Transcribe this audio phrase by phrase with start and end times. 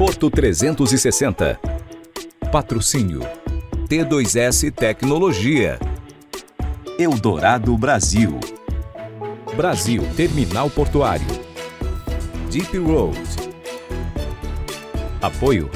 [0.00, 1.60] Porto 360.
[2.50, 3.20] Patrocínio
[3.86, 5.78] T2S Tecnologia.
[6.98, 8.40] Eldorado Brasil.
[9.54, 11.26] Brasil Terminal Portuário.
[12.50, 13.14] Deep Road.
[15.20, 15.68] Apoio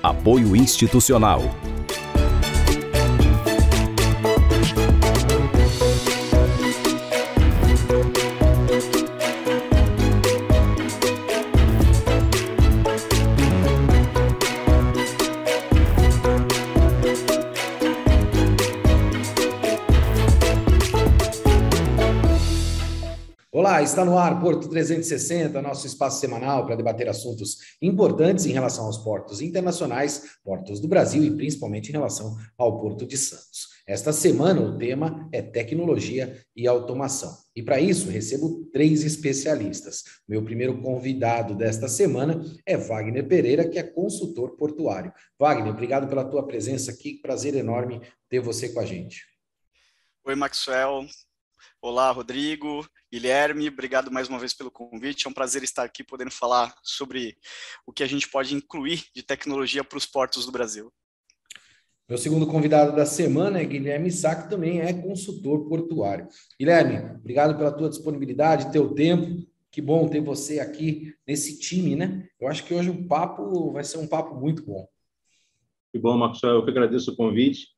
[0.00, 1.42] Apoio institucional.
[23.96, 28.98] Está no ar Porto 360, nosso espaço semanal para debater assuntos importantes em relação aos
[28.98, 33.68] portos internacionais, portos do Brasil e principalmente em relação ao Porto de Santos.
[33.88, 37.34] Esta semana o tema é tecnologia e automação.
[37.54, 40.02] E para isso recebo três especialistas.
[40.28, 45.10] Meu primeiro convidado desta semana é Wagner Pereira, que é consultor portuário.
[45.38, 47.14] Wagner, obrigado pela tua presença aqui.
[47.14, 49.24] Prazer enorme ter você com a gente.
[50.26, 51.06] Oi, Maxwell.
[51.88, 55.24] Olá, Rodrigo, Guilherme, obrigado mais uma vez pelo convite.
[55.24, 57.36] É um prazer estar aqui podendo falar sobre
[57.86, 60.92] o que a gente pode incluir de tecnologia para os portos do Brasil.
[62.08, 66.26] Meu segundo convidado da semana é Guilherme Sá, que também é consultor portuário.
[66.58, 69.46] Guilherme, obrigado pela tua disponibilidade, teu tempo.
[69.70, 72.28] Que bom ter você aqui nesse time, né?
[72.40, 74.88] Eu acho que hoje o papo vai ser um papo muito bom.
[75.92, 76.42] Que bom, Marcos.
[76.42, 77.75] Eu que agradeço o convite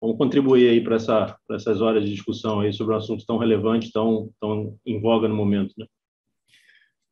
[0.00, 3.92] vamos contribuir aí para essa, essas horas de discussão aí sobre um assunto tão relevante,
[3.92, 5.86] tão, tão em voga no momento, né?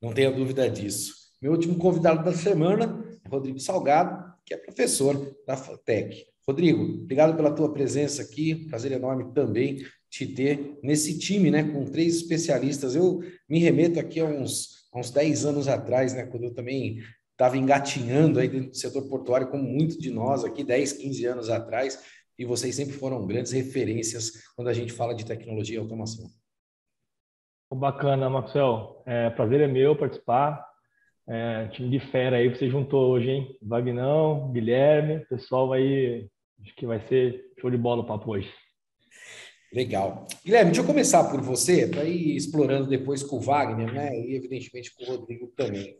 [0.00, 1.14] Não tenha dúvida disso.
[1.40, 6.24] Meu último convidado da semana Rodrigo Salgado, que é professor da FATEC.
[6.46, 11.84] Rodrigo, obrigado pela tua presença aqui, prazer enorme também te ter nesse time, né, com
[11.84, 12.94] três especialistas.
[12.94, 16.98] Eu me remeto aqui a uns, a uns 10 anos atrás, né, quando eu também
[17.32, 21.50] estava engatinhando aí dentro do setor portuário, como muitos de nós aqui, 10, 15 anos
[21.50, 21.98] atrás,
[22.38, 26.26] e vocês sempre foram grandes referências quando a gente fala de tecnologia e automação.
[27.72, 29.02] Bacana, Maxwell.
[29.06, 30.64] É, prazer é meu participar.
[31.28, 33.58] É, time de fera aí, você juntou hoje, hein?
[33.60, 36.28] Vagnão, Guilherme, pessoal aí,
[36.62, 38.48] acho que vai ser show de bola o papo hoje.
[39.72, 40.24] Legal.
[40.44, 44.16] Guilherme, deixa eu começar por você, para ir explorando depois com o Wagner, né?
[44.16, 45.96] E evidentemente com o Rodrigo também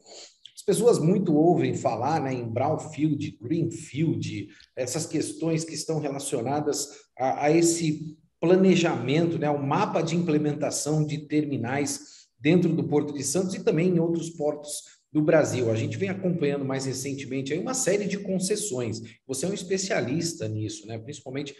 [0.66, 7.50] pessoas muito ouvem falar né, em brownfield, greenfield, essas questões que estão relacionadas a, a
[7.50, 13.62] esse planejamento, né, o mapa de implementação de terminais dentro do Porto de Santos e
[13.64, 15.70] também em outros portos do Brasil.
[15.70, 19.00] A gente vem acompanhando mais recentemente aí uma série de concessões.
[19.26, 20.98] Você é um especialista nisso, né?
[20.98, 21.54] principalmente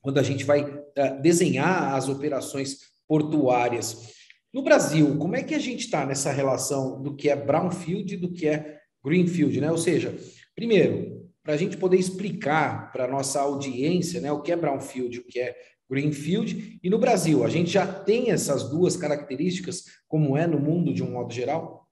[0.00, 4.13] quando a gente vai uh, desenhar as operações portuárias.
[4.54, 8.16] No Brasil, como é que a gente está nessa relação do que é brownfield e
[8.16, 9.68] do que é greenfield, né?
[9.68, 10.14] Ou seja,
[10.54, 15.18] primeiro, para a gente poder explicar para a nossa audiência né, o que é brownfield,
[15.18, 15.56] o que é
[15.90, 20.94] greenfield, e no Brasil, a gente já tem essas duas características, como é no mundo
[20.94, 21.88] de um modo geral?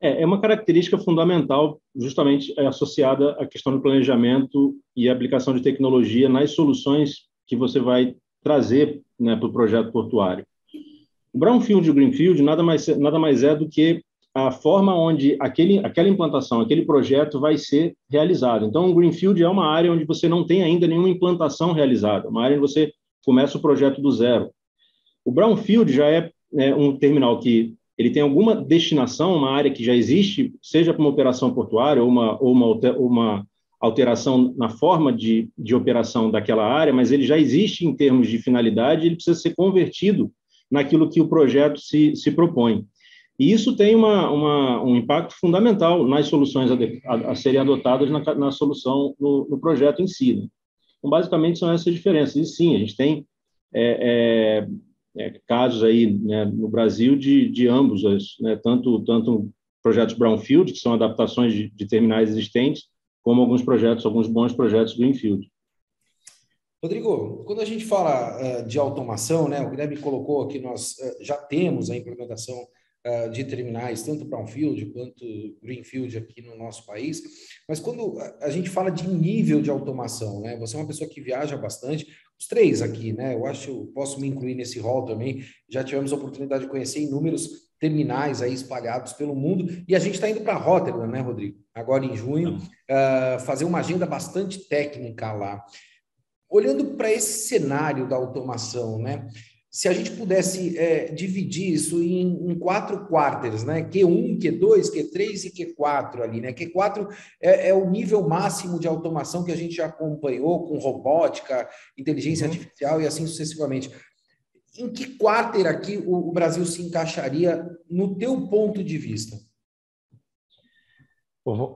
[0.00, 6.28] É, é uma característica fundamental, justamente associada à questão do planejamento e aplicação de tecnologia
[6.28, 8.14] nas soluções que você vai
[8.44, 10.46] trazer né, para o projeto portuário.
[11.34, 14.00] O brownfield e o greenfield nada mais, nada mais é do que
[14.32, 18.64] a forma onde aquele, aquela implantação, aquele projeto vai ser realizado.
[18.64, 22.44] Então, o greenfield é uma área onde você não tem ainda nenhuma implantação realizada, uma
[22.44, 22.92] área onde você
[23.24, 24.48] começa o projeto do zero.
[25.24, 29.82] O brownfield já é, é um terminal que ele tem alguma destinação, uma área que
[29.82, 32.66] já existe, seja para uma operação portuária ou uma, ou uma,
[32.96, 33.46] uma
[33.80, 38.38] alteração na forma de, de operação daquela área, mas ele já existe em termos de
[38.38, 40.30] finalidade, ele precisa ser convertido
[40.70, 42.86] naquilo que o projeto se, se propõe.
[43.38, 46.76] E isso tem uma, uma, um impacto fundamental nas soluções a,
[47.06, 50.34] a, a serem adotadas na, na solução, no, no, projeto em si.
[50.34, 50.46] Né?
[50.98, 52.36] Então, basicamente, são essas diferenças.
[52.36, 53.26] E sim, a gente tem
[53.72, 54.66] é,
[55.16, 58.02] é, é, casos aí né, no Brasil de, de ambos,
[58.40, 59.50] né, tanto, tanto
[59.82, 62.84] projetos Brownfield, que são adaptações de, de terminais existentes,
[63.22, 65.50] como alguns projetos, alguns bons projetos Greenfield.
[66.84, 71.16] Rodrigo, quando a gente fala uh, de automação, né, o Guilherme colocou que nós uh,
[71.24, 72.54] já temos a implementação
[73.06, 75.24] uh, de terminais, tanto Brownfield quanto
[75.62, 77.22] Greenfield aqui no nosso país,
[77.66, 81.22] mas quando a gente fala de nível de automação, né, você é uma pessoa que
[81.22, 82.06] viaja bastante,
[82.38, 85.82] os três aqui, né, eu acho que eu posso me incluir nesse rol também, já
[85.82, 87.48] tivemos a oportunidade de conhecer inúmeros
[87.80, 91.56] terminais aí espalhados pelo mundo, e a gente está indo para Rotterdam, né, Rodrigo?
[91.74, 92.58] Agora em junho,
[93.44, 95.64] fazer uma agenda bastante técnica lá.
[96.54, 99.26] Olhando para esse cenário da automação, né?
[99.74, 103.82] se a gente pudesse é, dividir isso em, em, quatro quarters, né?
[103.82, 106.52] Q1, Q2, Q3 e Q4 ali, né?
[106.52, 107.12] Q4
[107.42, 111.68] é, é, o nível máximo de automação que a gente já acompanhou com robótica,
[111.98, 112.52] inteligência uhum.
[112.52, 113.90] artificial e assim sucessivamente.
[114.78, 119.36] Em que quarter aqui o, o Brasil se encaixaria no teu ponto de vista?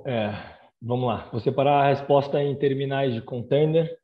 [0.06, 1.28] É, vamos lá.
[1.32, 3.98] Vou separar a resposta em terminais de container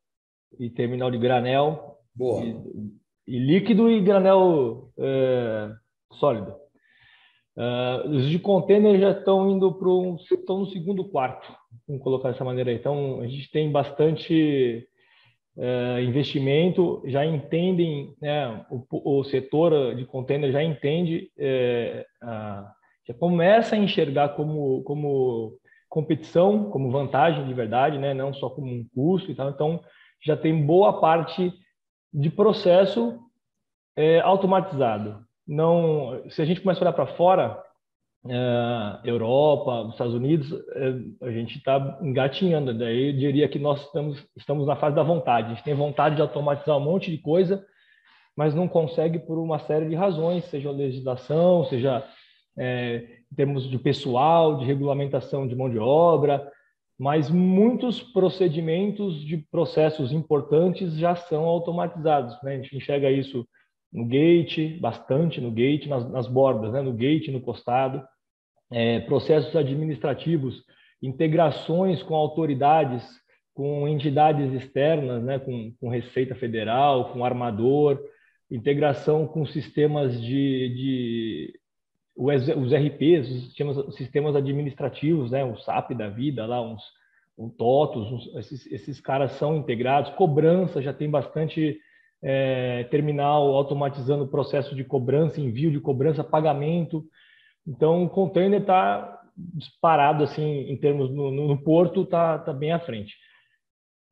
[0.58, 1.98] e terminal de granel.
[2.14, 2.44] Boa.
[2.44, 2.56] E,
[3.26, 5.70] e líquido e granel é,
[6.12, 6.54] sólido.
[7.56, 11.46] Uh, os de container já estão indo para um, estão no segundo quarto,
[11.86, 12.76] vamos colocar dessa maneira aí.
[12.76, 14.84] Então, a gente tem bastante
[15.56, 22.64] uh, investimento, já entendem, né, o, o, setor de container já entende, uh,
[23.06, 25.56] já começa a enxergar como, como
[25.88, 29.50] competição, como vantagem de verdade, né, não só como um custo e tal.
[29.50, 29.80] Então,
[30.22, 31.52] já tem boa parte
[32.12, 33.18] de processo
[33.96, 35.24] é, automatizado.
[35.46, 37.62] Não, se a gente começa a olhar para fora,
[38.26, 42.72] é, Europa, Estados Unidos, é, a gente está engatinhando.
[42.72, 45.48] Daí eu diria que nós estamos, estamos na fase da vontade.
[45.48, 47.64] A gente tem vontade de automatizar um monte de coisa,
[48.36, 52.04] mas não consegue por uma série de razões, seja legislação, seja
[52.56, 56.50] é, em termos de pessoal, de regulamentação de mão de obra,
[56.98, 62.40] mas muitos procedimentos de processos importantes já são automatizados.
[62.42, 62.54] Né?
[62.54, 63.46] A gente enxerga isso
[63.92, 66.82] no gate, bastante no gate, nas, nas bordas, né?
[66.82, 68.02] no gate, no costado,
[68.70, 70.64] é, processos administrativos,
[71.02, 73.04] integrações com autoridades,
[73.52, 75.38] com entidades externas, né?
[75.38, 78.00] com, com Receita Federal, com armador,
[78.50, 81.60] integração com sistemas de, de
[82.16, 86.82] os, os RPs, os sistemas, sistemas administrativos, né, o SAP da vida, lá uns
[87.36, 91.80] o TOTOS, uns, esses, esses caras são integrados, cobrança já tem bastante
[92.22, 97.04] é, terminal automatizando o processo de cobrança, envio de cobrança, pagamento.
[97.66, 102.78] Então, o container está disparado assim em termos no, no porto, está tá bem à
[102.78, 103.14] frente.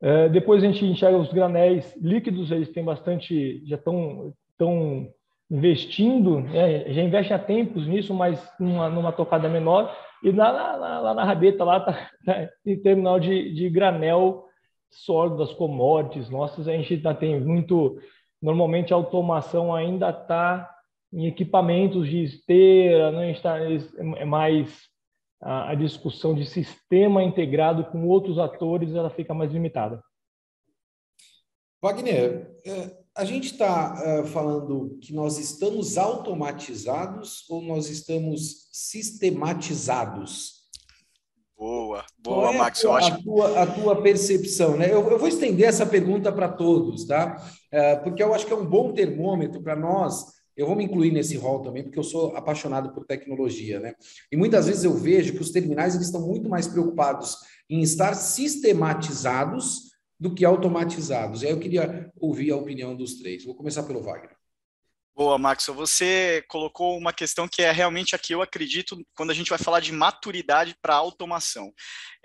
[0.01, 5.07] É, depois a gente enxerga os granéis líquidos, eles têm bastante, já estão tão
[5.53, 9.95] investindo, né, já investem há tempos nisso, mas numa, numa tocada menor.
[10.23, 14.45] E lá, lá, lá na rabeta, lá tá, tá, em terminal de, de granel
[14.89, 17.99] sólido das commodities nossas, a gente ainda tem muito.
[18.41, 20.69] Normalmente a automação ainda está
[21.13, 23.31] em equipamentos de esteira, né?
[23.31, 24.89] está, é mais
[25.39, 30.03] a, a discussão de sistema integrado com outros atores, ela fica mais limitada.
[31.81, 38.67] Wagner, é, a gente está uh, eh, falando que nós estamos automatizados ou nós estamos
[38.71, 40.63] sistematizados?
[41.55, 42.79] Boa, boa, é Max.
[42.79, 44.91] A tua, a, tua, a tua percepção, né?
[44.91, 47.37] Eu, eu, vou estender essa pergunta para todos, tá?
[47.71, 50.25] Uh, porque eu acho que é um bom termômetro para nós.
[50.57, 53.93] Eu vou me incluir nesse rol também, porque eu sou apaixonado por tecnologia, né?
[54.31, 57.37] E muitas vezes eu vejo que os terminais eles estão muito mais preocupados
[57.69, 59.92] em estar sistematizados
[60.23, 61.43] do que automatizados.
[61.43, 63.43] E aí eu queria ouvir a opinião dos três.
[63.43, 64.37] Vou começar pelo Wagner.
[65.13, 65.65] Boa, Max.
[65.67, 69.81] Você colocou uma questão que é realmente aqui eu acredito quando a gente vai falar
[69.81, 71.73] de maturidade para automação.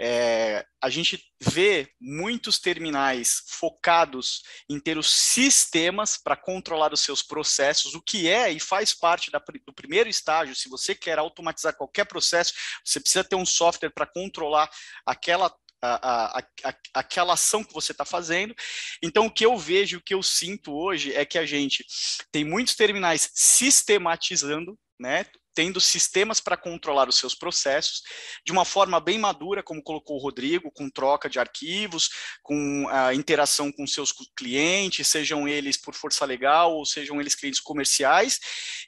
[0.01, 7.21] É, a gente vê muitos terminais focados em ter os sistemas para controlar os seus
[7.21, 10.55] processos, o que é e faz parte da, do primeiro estágio.
[10.55, 14.71] Se você quer automatizar qualquer processo, você precisa ter um software para controlar
[15.05, 18.55] aquela a, a, a, aquela ação que você está fazendo.
[19.03, 21.85] Então, o que eu vejo, o que eu sinto hoje é que a gente
[22.33, 25.25] tem muitos terminais sistematizando, né?
[25.59, 28.05] Tendo sistemas para controlar os seus processos
[28.47, 32.11] de uma forma bem madura, como colocou o Rodrigo, com troca de arquivos,
[32.45, 37.59] com a interação com seus clientes, sejam eles por força legal ou sejam eles clientes
[37.59, 38.39] comerciais,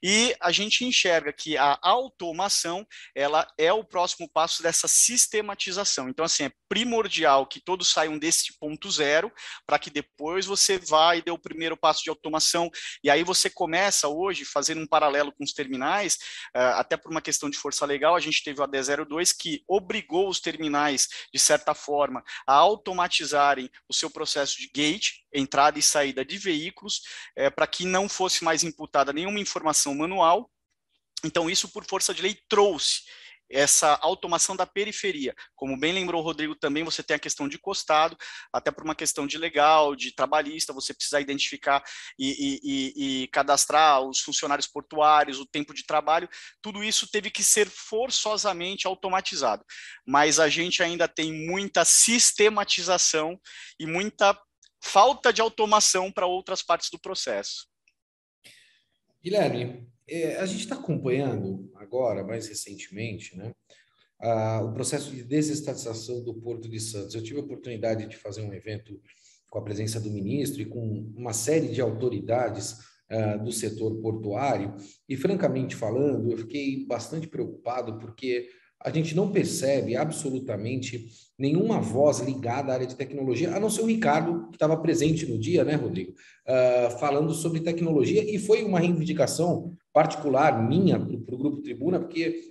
[0.00, 2.86] e a gente enxerga que a automação
[3.16, 6.08] ela é o próximo passo dessa sistematização.
[6.08, 9.32] Então, assim, é primordial que todos saiam desse ponto zero
[9.66, 12.70] para que depois você vá e dê o primeiro passo de automação,
[13.02, 16.16] e aí você começa hoje, fazendo um paralelo com os terminais,
[16.54, 20.28] ah, até por uma questão de força legal, a gente teve o AD02 que obrigou
[20.28, 26.24] os terminais, de certa forma, a automatizarem o seu processo de gate, entrada e saída
[26.24, 27.02] de veículos,
[27.36, 30.50] é, para que não fosse mais imputada nenhuma informação manual.
[31.24, 33.02] Então, isso, por força de lei, trouxe
[33.50, 35.34] essa automação da periferia.
[35.56, 38.16] Como bem lembrou o Rodrigo também, você tem a questão de costado,
[38.52, 41.82] até por uma questão de legal, de trabalhista, você precisa identificar
[42.18, 46.28] e, e, e, cadastrar os funcionários portuários, o tempo de trabalho,
[46.62, 49.64] tudo isso teve que ser forçosamente automatizado.
[50.06, 53.38] Mas a gente ainda tem muita sistematização
[53.78, 54.38] e muita
[54.82, 57.68] falta de automação para outras partes do processo.
[59.22, 63.52] Guilherme, é, a gente está acompanhando agora, mais recentemente, né,
[64.20, 67.14] a, o processo de desestatização do Porto de Santos.
[67.14, 69.00] Eu tive a oportunidade de fazer um evento
[69.48, 72.72] com a presença do ministro e com uma série de autoridades
[73.10, 74.74] uh, do setor portuário,
[75.08, 78.48] e francamente falando, eu fiquei bastante preocupado porque
[78.82, 81.06] a gente não percebe absolutamente
[81.38, 85.26] nenhuma voz ligada à área de tecnologia, a não ser o Ricardo, que estava presente
[85.26, 91.34] no dia, né, Rodrigo, uh, falando sobre tecnologia, e foi uma reivindicação particular minha para
[91.34, 92.50] o Grupo Tribuna, porque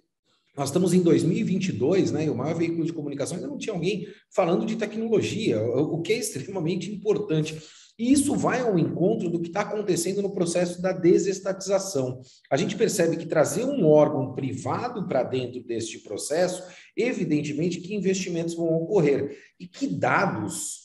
[0.55, 2.25] nós estamos em 2022, né?
[2.25, 6.11] E o maior veículo de comunicação ainda não tinha alguém falando de tecnologia, o que
[6.11, 7.57] é extremamente importante.
[7.99, 12.21] E isso vai ao encontro do que está acontecendo no processo da desestatização.
[12.49, 16.63] A gente percebe que trazer um órgão privado para dentro deste processo,
[16.95, 19.37] evidentemente que investimentos vão ocorrer.
[19.59, 20.78] E que dados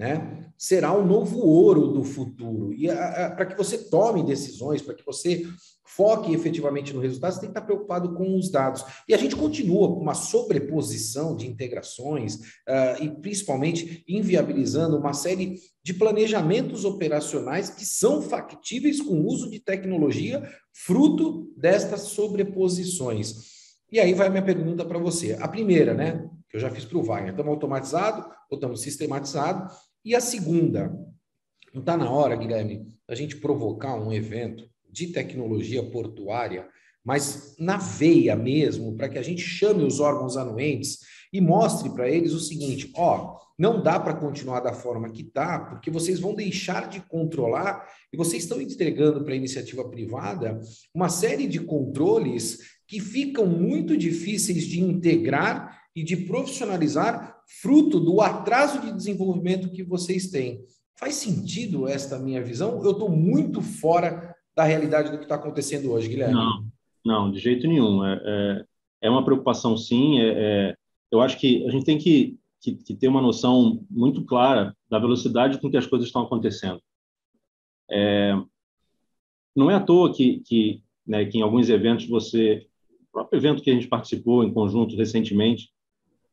[0.00, 2.72] né, será o novo ouro do futuro.
[2.72, 5.46] E para que você tome decisões, para que você
[5.84, 8.82] foque efetivamente no resultado, você tem que estar preocupado com os dados.
[9.06, 15.56] E a gente continua com uma sobreposição de integrações uh, e principalmente inviabilizando uma série
[15.82, 23.34] de planejamentos operacionais que são factíveis com o uso de tecnologia, fruto destas sobreposições.
[23.92, 25.36] E aí vai a minha pergunta para você.
[25.40, 26.26] A primeira, né?
[26.48, 27.32] Que eu já fiz para o Wagner.
[27.32, 29.89] Estamos automatizado ou estamos sistematizados?
[30.04, 30.88] E a segunda,
[31.74, 36.66] não está na hora, Guilherme, a gente provocar um evento de tecnologia portuária,
[37.04, 40.98] mas na veia mesmo, para que a gente chame os órgãos anuentes
[41.32, 45.58] e mostre para eles o seguinte: ó, não dá para continuar da forma que está,
[45.58, 50.58] porque vocês vão deixar de controlar e vocês estão entregando para a iniciativa privada
[50.94, 58.20] uma série de controles que ficam muito difíceis de integrar e de profissionalizar, fruto do
[58.20, 60.64] atraso de desenvolvimento que vocês têm.
[60.94, 62.82] Faz sentido esta minha visão?
[62.84, 66.34] Eu estou muito fora da realidade do que está acontecendo hoje, Guilherme?
[66.34, 66.64] Não,
[67.04, 68.04] não, de jeito nenhum.
[68.04, 68.64] É, é,
[69.02, 70.20] é uma preocupação, sim.
[70.20, 70.76] É, é,
[71.10, 74.98] eu acho que a gente tem que, que, que, ter uma noção muito clara da
[74.98, 76.80] velocidade com que as coisas estão acontecendo.
[77.90, 78.34] É,
[79.56, 82.66] não é à toa que, que, né, que em alguns eventos você,
[83.08, 85.70] o próprio evento que a gente participou em conjunto recentemente,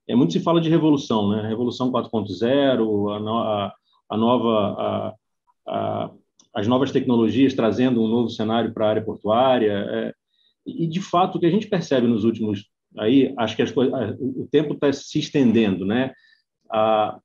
[0.08, 1.48] é muito se fala de revolução, né?
[1.48, 3.74] Revolução 4.0, a, a,
[4.10, 5.16] a nova
[5.68, 6.12] a,
[6.58, 9.86] as novas tecnologias trazendo um novo cenário para a área portuária.
[9.92, 10.14] É,
[10.66, 12.68] e, de fato, o que a gente percebe nos últimos.
[12.98, 15.86] Aí, acho que as coisas, o tempo está se estendendo.
[15.86, 16.12] Né?
[16.74, 17.20] O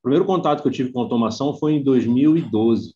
[0.00, 2.94] primeiro contato que eu tive com automação foi em 2012.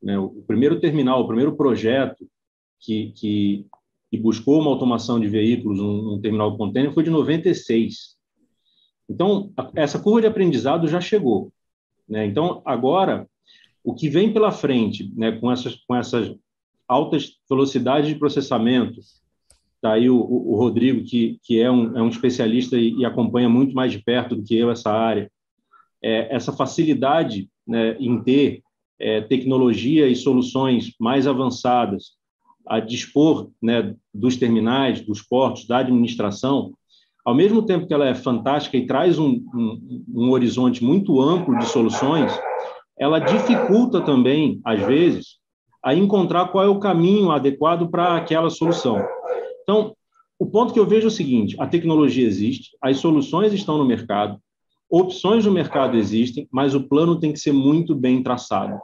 [0.00, 0.16] Né?
[0.16, 2.24] O primeiro terminal, o primeiro projeto
[2.78, 3.66] que, que,
[4.18, 8.16] buscou uma automação de veículos, um, um terminal container, foi de 96.
[9.08, 11.50] Então, essa curva de aprendizado já chegou.
[12.08, 12.26] Né?
[12.26, 13.26] Então, agora,
[13.82, 16.34] o que vem pela frente, né, com essas, com essas
[16.86, 19.00] altas velocidades de processamento,
[19.80, 23.48] tá aí o, o, Rodrigo, que, que é, um, é um especialista e, e, acompanha
[23.48, 25.30] muito mais de perto do que eu essa área,
[26.02, 28.62] é, essa facilidade né, em ter
[28.98, 32.18] é, tecnologia e soluções mais avançadas
[32.66, 36.74] a dispor né, dos terminais, dos portos, da administração,
[37.28, 41.58] ao mesmo tempo que ela é fantástica e traz um, um, um horizonte muito amplo
[41.58, 42.32] de soluções,
[42.98, 45.36] ela dificulta também, às vezes,
[45.84, 49.06] a encontrar qual é o caminho adequado para aquela solução.
[49.62, 49.94] Então,
[50.38, 53.84] o ponto que eu vejo é o seguinte: a tecnologia existe, as soluções estão no
[53.84, 54.38] mercado,
[54.90, 58.80] opções no mercado existem, mas o plano tem que ser muito bem traçado.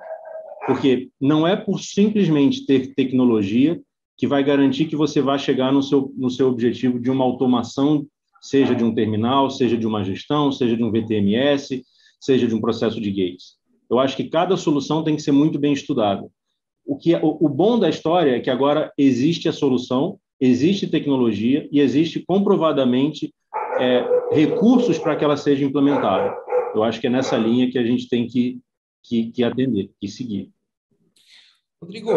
[0.67, 3.81] Porque não é por simplesmente ter tecnologia
[4.19, 8.07] que vai garantir que você vai chegar no seu, no seu objetivo de uma automação,
[8.45, 11.83] seja de um terminal, seja de uma gestão, seja de um VTMS,
[12.21, 13.55] seja de um processo de gates.
[13.91, 16.29] Eu acho que cada solução tem que ser muito bem estudada.
[16.85, 20.87] O, que, é, o, o bom da história é que agora existe a solução, existe
[20.87, 23.35] tecnologia e existe comprovadamente
[23.81, 26.37] é, recursos para que ela seja implementada.
[26.75, 28.61] Eu acho que é nessa linha que a gente tem que,
[29.03, 30.53] que, que atender, que seguir.
[31.81, 32.11] Rodrigo,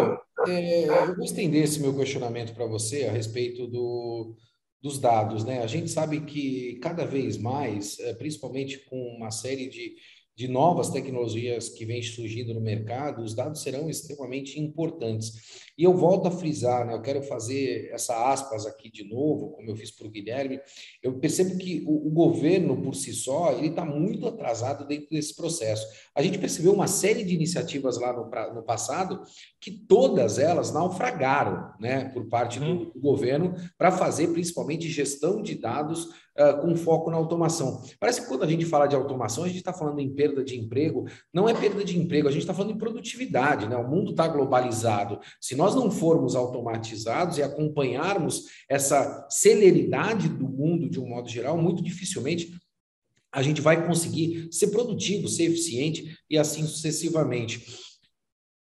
[0.46, 4.36] é, eu vou estender esse meu questionamento para você a respeito do,
[4.82, 5.44] dos dados.
[5.44, 5.62] Né?
[5.62, 9.94] A gente sabe que cada vez mais, é, principalmente com uma série de
[10.38, 15.66] de novas tecnologias que vêm surgindo no mercado, os dados serão extremamente importantes.
[15.76, 16.94] E eu volto a frisar, né?
[16.94, 20.60] eu quero fazer essa aspas aqui de novo, como eu fiz para o Guilherme,
[21.02, 25.34] eu percebo que o, o governo, por si só, ele está muito atrasado dentro desse
[25.34, 25.84] processo.
[26.14, 29.20] A gente percebeu uma série de iniciativas lá no, no passado
[29.60, 32.10] que todas elas naufragaram né?
[32.10, 32.90] por parte do, uhum.
[32.94, 37.82] do governo para fazer principalmente gestão de dados uh, com foco na automação.
[37.98, 40.58] Parece que quando a gente fala de automação, a gente está falando em perda de
[40.58, 41.06] emprego.
[41.32, 43.76] Não é perda de emprego, a gente está falando em produtividade, né?
[43.76, 45.20] O mundo está globalizado.
[45.40, 51.58] Se nós não formos automatizados e acompanharmos essa celeridade do mundo de um modo geral,
[51.58, 52.54] muito dificilmente
[53.32, 57.64] a gente vai conseguir ser produtivo, ser eficiente e assim sucessivamente.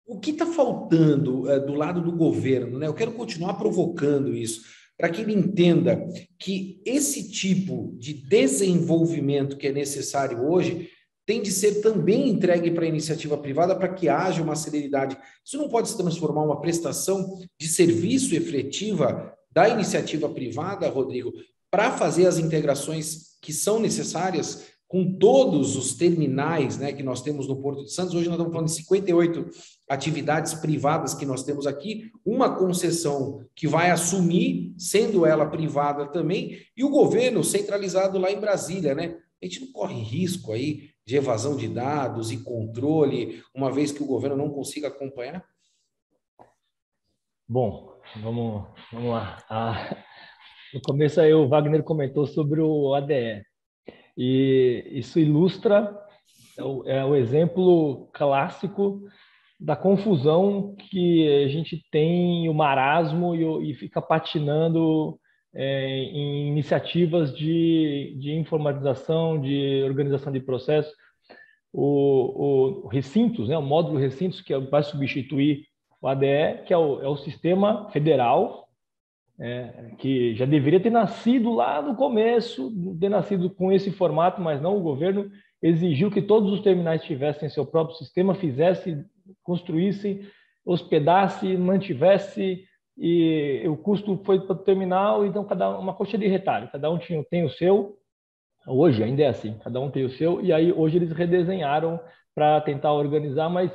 [0.07, 2.79] O que está faltando é, do lado do governo?
[2.79, 2.87] Né?
[2.87, 4.63] Eu quero continuar provocando isso,
[4.97, 6.07] para que ele entenda
[6.39, 10.89] que esse tipo de desenvolvimento que é necessário hoje
[11.27, 15.17] tem de ser também entregue para a iniciativa privada para que haja uma celeridade.
[15.45, 21.33] Isso não pode se transformar uma prestação de serviço efetiva da iniciativa privada, Rodrigo,
[21.71, 27.49] para fazer as integrações que são necessárias com todos os terminais né, que nós temos
[27.49, 28.15] no Porto de Santos.
[28.15, 29.51] Hoje nós estamos falando de 58
[29.93, 36.59] atividades privadas que nós temos aqui, uma concessão que vai assumir, sendo ela privada também,
[36.75, 39.19] e o governo centralizado lá em Brasília, né?
[39.43, 44.03] A gente não corre risco aí de evasão de dados e controle, uma vez que
[44.03, 45.45] o governo não consiga acompanhar?
[47.47, 49.45] Bom, vamos, vamos lá.
[49.51, 49.97] Ah,
[50.73, 53.45] no começo aí o Wagner comentou sobre o ADE.
[54.17, 55.95] E isso ilustra
[56.57, 59.03] é o, é o exemplo clássico
[59.63, 65.19] da confusão que a gente tem, o marasmo e, e fica patinando
[65.55, 70.93] é, em iniciativas de, de informatização, de organização de processos.
[71.73, 75.67] O, o recintos, né, o módulo recintos que vai substituir
[76.01, 78.63] o ADE, que é o, é o sistema federal
[79.41, 84.61] é, que já deveria ter nascido lá no começo, ter nascido com esse formato, mas
[84.61, 85.31] não o governo
[85.63, 89.05] exigiu que todos os terminais tivessem seu próprio sistema, fizesse,
[89.43, 90.27] construíssem,
[90.65, 92.65] hospedasse, mantivesse
[92.97, 96.99] e o custo foi para o terminal, então cada uma coxa de retalho, cada um
[96.99, 97.97] tinha, tem o seu.
[98.67, 101.99] Hoje ainda é assim, cada um tem o seu e aí hoje eles redesenharam
[102.35, 103.73] para tentar organizar, mas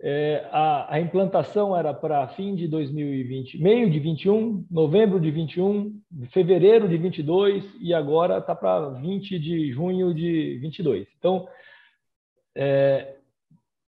[0.00, 5.98] é, a, a, implantação era para fim de 2020, meio de 21, novembro de 21,
[6.32, 11.06] fevereiro de 22 e agora está para 20 de junho de 22.
[11.18, 11.48] Então,
[12.54, 13.15] é,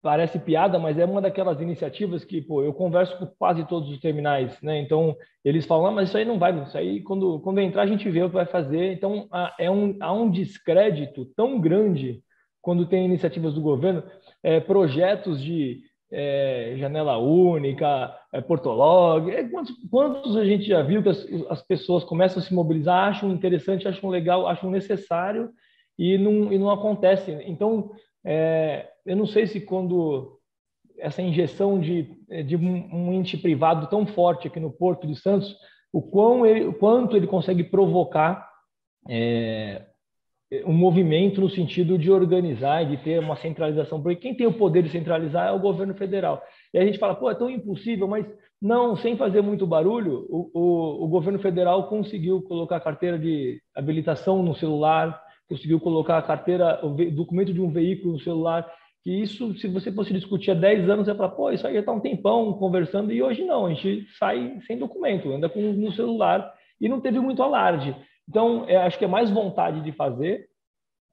[0.01, 3.99] parece piada, mas é uma daquelas iniciativas que, pô, eu converso com quase todos os
[3.99, 4.79] terminais, né?
[4.79, 7.87] Então, eles falam, ah, mas isso aí não vai, isso aí quando, quando entrar a
[7.87, 8.93] gente vê o que vai fazer.
[8.93, 12.23] Então, há, é um, há um descrédito tão grande
[12.61, 14.03] quando tem iniciativas do governo,
[14.43, 15.81] é, projetos de
[16.11, 19.29] é, janela única, é, portolog.
[19.29, 23.09] É, quantos, quantos, a gente já viu que as, as, pessoas começam a se mobilizar,
[23.09, 25.49] acham interessante, acham legal, acham necessário
[25.97, 27.31] e não, e não acontece.
[27.45, 27.91] Então,
[28.25, 30.39] é, eu não sei se quando
[30.97, 32.13] essa injeção de,
[32.45, 35.55] de um, ente privado tão forte aqui no Porto de Santos,
[35.93, 38.47] o, quão ele, o quanto ele consegue provocar
[39.07, 39.85] é,
[40.65, 44.53] um movimento no sentido de organizar e de ter uma centralização, porque quem tem o
[44.53, 46.41] poder de centralizar é o governo federal.
[46.73, 48.25] E a gente fala, pô, é tão impossível, mas
[48.61, 53.61] não, sem fazer muito barulho, o, o, o governo federal conseguiu colocar a carteira de
[53.73, 58.71] habilitação no celular, conseguiu colocar a carteira, o documento de um veículo no celular,
[59.03, 61.79] que isso, se você fosse discutir há 10 anos, você fala, pô, isso aí já
[61.79, 65.91] está um tempão conversando, e hoje não, a gente sai sem documento, anda com no
[65.91, 67.95] celular, e não teve muito alarde.
[68.29, 70.47] Então, é, acho que é mais vontade de fazer,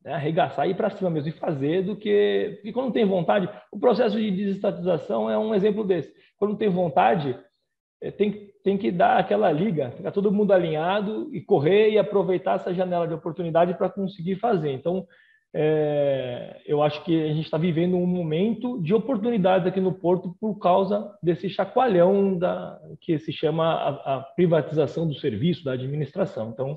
[0.04, 2.52] né, arregaçar e ir para cima mesmo e fazer do que.
[2.56, 6.12] Porque quando tem vontade, o processo de desestatização é um exemplo desse.
[6.36, 7.38] Quando tem vontade,
[8.02, 12.56] é, tem, tem que dar aquela liga, ficar todo mundo alinhado e correr e aproveitar
[12.56, 14.72] essa janela de oportunidade para conseguir fazer.
[14.72, 15.06] Então,
[15.54, 20.36] é, eu acho que a gente está vivendo um momento de oportunidades aqui no Porto
[20.40, 26.50] por causa desse chacoalhão da, que se chama a, a privatização do serviço, da administração.
[26.50, 26.76] Então,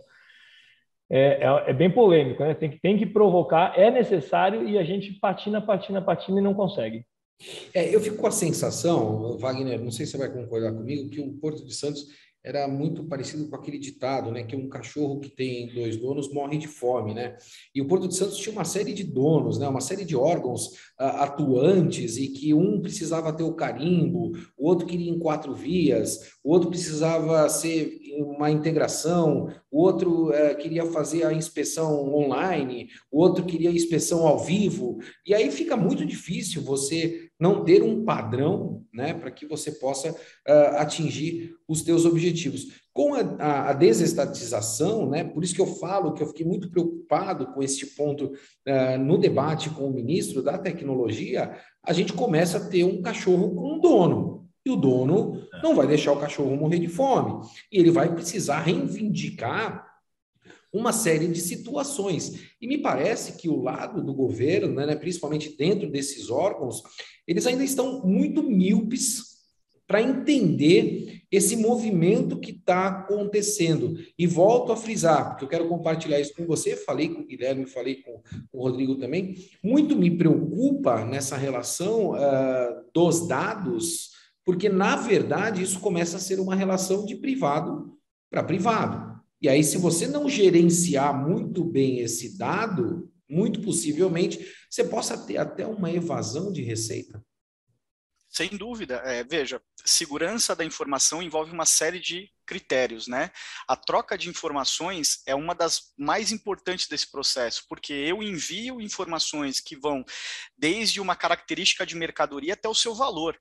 [1.10, 2.54] é, é, é, bem polêmico, né?
[2.54, 7.04] Tem tem que provocar, é necessário e a gente patina, patina, patina e não consegue.
[7.73, 11.21] É, eu fico com a sensação, Wagner, não sei se você vai concordar comigo, que
[11.21, 12.08] o Porto de Santos
[12.43, 16.58] era muito parecido com aquele ditado, né, que um cachorro que tem dois donos morre
[16.58, 17.36] de fome, né?
[17.75, 20.67] E o Porto de Santos tinha uma série de donos, né, uma série de órgãos
[20.67, 26.38] uh, atuantes e que um precisava ter o carimbo, o outro queria em quatro vias,
[26.43, 33.19] o outro precisava ser uma integração, o outro uh, queria fazer a inspeção online, o
[33.19, 38.84] outro queria inspeção ao vivo, e aí fica muito difícil você não ter um padrão,
[38.93, 42.82] né, para que você possa uh, atingir os teus objetivos.
[42.91, 46.69] Com a, a, a, desestatização, né, por isso que eu falo que eu fiquei muito
[46.69, 52.58] preocupado com este ponto uh, no debate com o ministro da tecnologia, a gente começa
[52.58, 54.49] a ter um cachorro com um dono.
[54.65, 57.47] E o dono não vai deixar o cachorro morrer de fome.
[57.71, 59.88] E ele vai precisar reivindicar
[60.71, 62.53] uma série de situações.
[62.62, 66.84] E me parece que o lado do governo, né, principalmente dentro desses órgãos,
[67.27, 69.29] eles ainda estão muito míopes
[69.89, 73.97] para entender esse movimento que está acontecendo.
[74.17, 77.65] E volto a frisar, porque eu quero compartilhar isso com você, falei com o Guilherme,
[77.65, 78.21] falei com,
[78.53, 79.34] o Rodrigo também.
[79.63, 84.12] Muito me preocupa nessa relação uh, dos dados,
[84.45, 87.97] porque, na verdade, isso começa a ser uma relação de privado
[88.29, 89.09] para privado.
[89.41, 95.38] E aí, se você não gerenciar muito bem esse dado, muito possivelmente você possa ter
[95.38, 97.23] até uma evasão de receita.
[98.30, 99.02] Sem dúvida.
[99.06, 103.32] É, veja, segurança da informação envolve uma série de critérios, né?
[103.67, 109.60] A troca de informações é uma das mais importantes desse processo, porque eu envio informações
[109.60, 110.04] que vão
[110.58, 113.39] desde uma característica de mercadoria até o seu valor.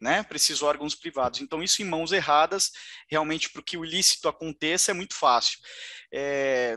[0.00, 1.40] Né, esses órgãos privados.
[1.40, 2.70] Então, isso em mãos erradas,
[3.10, 5.58] realmente, para que o ilícito aconteça, é muito fácil.
[6.14, 6.76] É,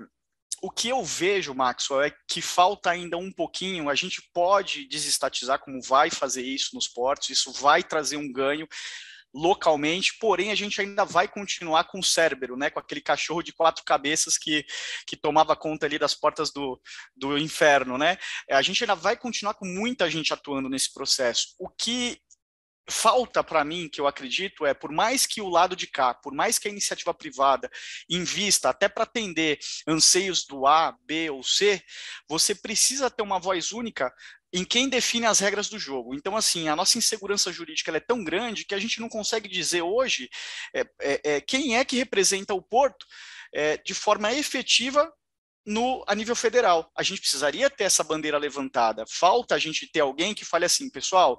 [0.61, 3.89] o que eu vejo, Maxwell, é que falta ainda um pouquinho.
[3.89, 8.67] A gente pode desestatizar, como vai fazer isso nos portos, isso vai trazer um ganho
[9.33, 13.53] localmente, porém a gente ainda vai continuar com o Cérbero, né, com aquele cachorro de
[13.53, 14.65] quatro cabeças que,
[15.07, 16.79] que tomava conta ali das portas do,
[17.15, 18.17] do inferno, né?
[18.49, 21.55] A gente ainda vai continuar com muita gente atuando nesse processo.
[21.57, 22.17] O que
[22.91, 26.33] falta para mim, que eu acredito, é por mais que o lado de cá, por
[26.33, 27.71] mais que a iniciativa privada
[28.09, 31.81] invista até para atender anseios do A, B ou C,
[32.27, 34.13] você precisa ter uma voz única
[34.53, 36.13] em quem define as regras do jogo.
[36.13, 39.81] Então, assim, a nossa insegurança jurídica é tão grande que a gente não consegue dizer
[39.81, 40.29] hoje
[40.73, 43.05] é, é, é, quem é que representa o porto
[43.53, 45.11] é, de forma efetiva
[45.65, 46.91] no, a nível federal.
[46.95, 49.05] A gente precisaria ter essa bandeira levantada.
[49.07, 51.37] Falta a gente ter alguém que fale assim, pessoal,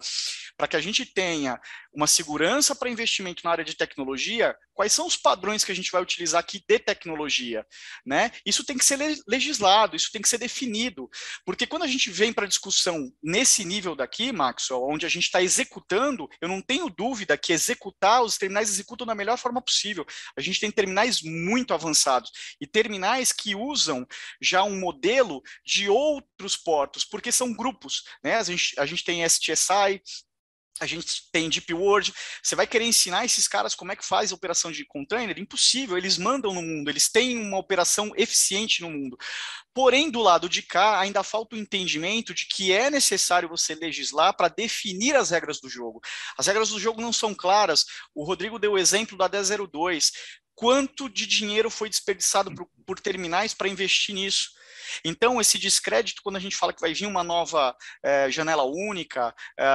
[0.56, 1.60] para que a gente tenha
[1.92, 5.90] uma segurança para investimento na área de tecnologia, quais são os padrões que a gente
[5.90, 7.66] vai utilizar aqui de tecnologia,
[8.04, 8.30] né?
[8.44, 11.08] Isso tem que ser legislado, isso tem que ser definido,
[11.44, 15.42] porque quando a gente vem para discussão nesse nível daqui, Maxwell, onde a gente está
[15.42, 20.06] executando, eu não tenho dúvida que executar, os terminais executam da melhor forma possível.
[20.36, 22.30] A gente tem terminais muito avançados
[22.60, 24.06] e terminais que usam
[24.40, 28.36] já um modelo de outros portos, porque são grupos, né?
[28.36, 30.00] A gente, a gente tem STSI,
[30.80, 34.32] a gente tem Deep World, você vai querer ensinar esses caras como é que faz
[34.32, 35.38] a operação de container?
[35.38, 39.16] Impossível, eles mandam no mundo, eles têm uma operação eficiente no mundo.
[39.74, 44.34] Porém, do lado de cá, ainda falta o entendimento de que é necessário você legislar
[44.36, 46.00] para definir as regras do jogo.
[46.36, 47.84] As regras do jogo não são claras.
[48.14, 50.12] O Rodrigo deu o exemplo da 1002.
[50.54, 54.50] Quanto de dinheiro foi desperdiçado por, por terminais para investir nisso?
[55.04, 59.34] Então, esse descrédito, quando a gente fala que vai vir uma nova é, janela única,
[59.58, 59.66] é,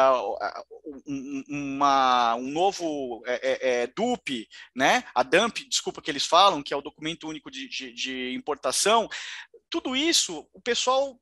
[1.07, 5.03] uma, um novo é, é, DUP, né?
[5.13, 9.09] a DUMP, desculpa que eles falam, que é o documento único de, de, de importação,
[9.69, 11.19] tudo isso o pessoal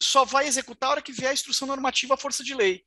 [0.00, 2.84] só vai executar a hora que vier a instrução normativa à força de lei.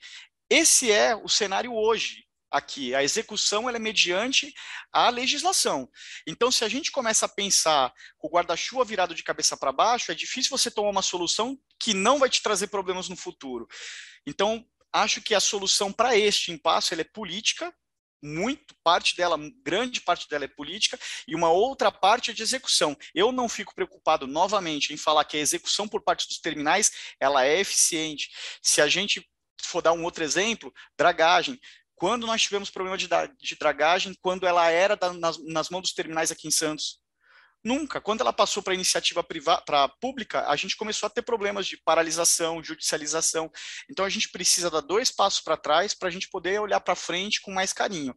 [0.50, 2.25] Esse é o cenário hoje
[2.58, 2.96] aqui.
[2.96, 4.54] A execução é mediante
[4.92, 5.90] a legislação.
[6.26, 10.12] Então, se a gente começa a pensar com o guarda-chuva virado de cabeça para baixo,
[10.12, 13.68] é difícil você tomar uma solução que não vai te trazer problemas no futuro.
[14.26, 17.74] Então, acho que a solução para este impasse é política,
[18.24, 22.98] muito parte dela, grande parte dela é política, e uma outra parte é de execução.
[23.14, 27.46] Eu não fico preocupado novamente em falar que a execução por parte dos terminais ela
[27.46, 28.32] é eficiente.
[28.64, 29.30] Se a gente
[29.66, 31.60] for dar um outro exemplo, dragagem.
[31.96, 33.08] Quando nós tivemos problema de,
[33.40, 37.00] de dragagem, quando ela era da, nas, nas mãos dos terminais aqui em Santos?
[37.64, 38.00] Nunca.
[38.00, 41.78] Quando ela passou para iniciativa privada, para pública, a gente começou a ter problemas de
[41.78, 43.50] paralisação, judicialização.
[43.90, 46.96] Então a gente precisa dar dois passos para trás para a gente poder olhar para
[46.96, 48.14] frente com mais carinho.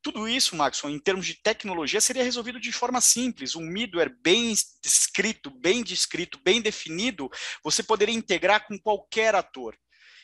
[0.00, 3.56] Tudo isso, Maxon, em termos de tecnologia, seria resolvido de forma simples.
[3.56, 7.28] Um middleware bem descrito, bem descrito, bem definido,
[7.62, 9.76] você poderia integrar com qualquer ator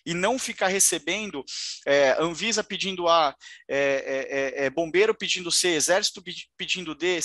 [0.04, 1.44] e não ficar recebendo
[1.86, 3.34] é, Anvisa pedindo A,
[3.68, 6.22] é, é, é, é bombeiro pedindo C, exército
[6.56, 7.18] pedindo D,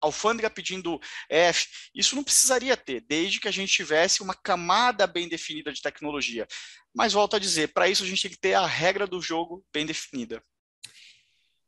[0.00, 1.66] alfândega pedindo F.
[1.94, 6.46] Isso não precisaria ter, desde que a gente tivesse uma camada bem definida de tecnologia.
[6.94, 9.64] Mas volto a dizer, para isso a gente tem que ter a regra do jogo
[9.72, 10.42] bem definida.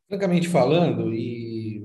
[0.09, 1.83] Francamente falando, e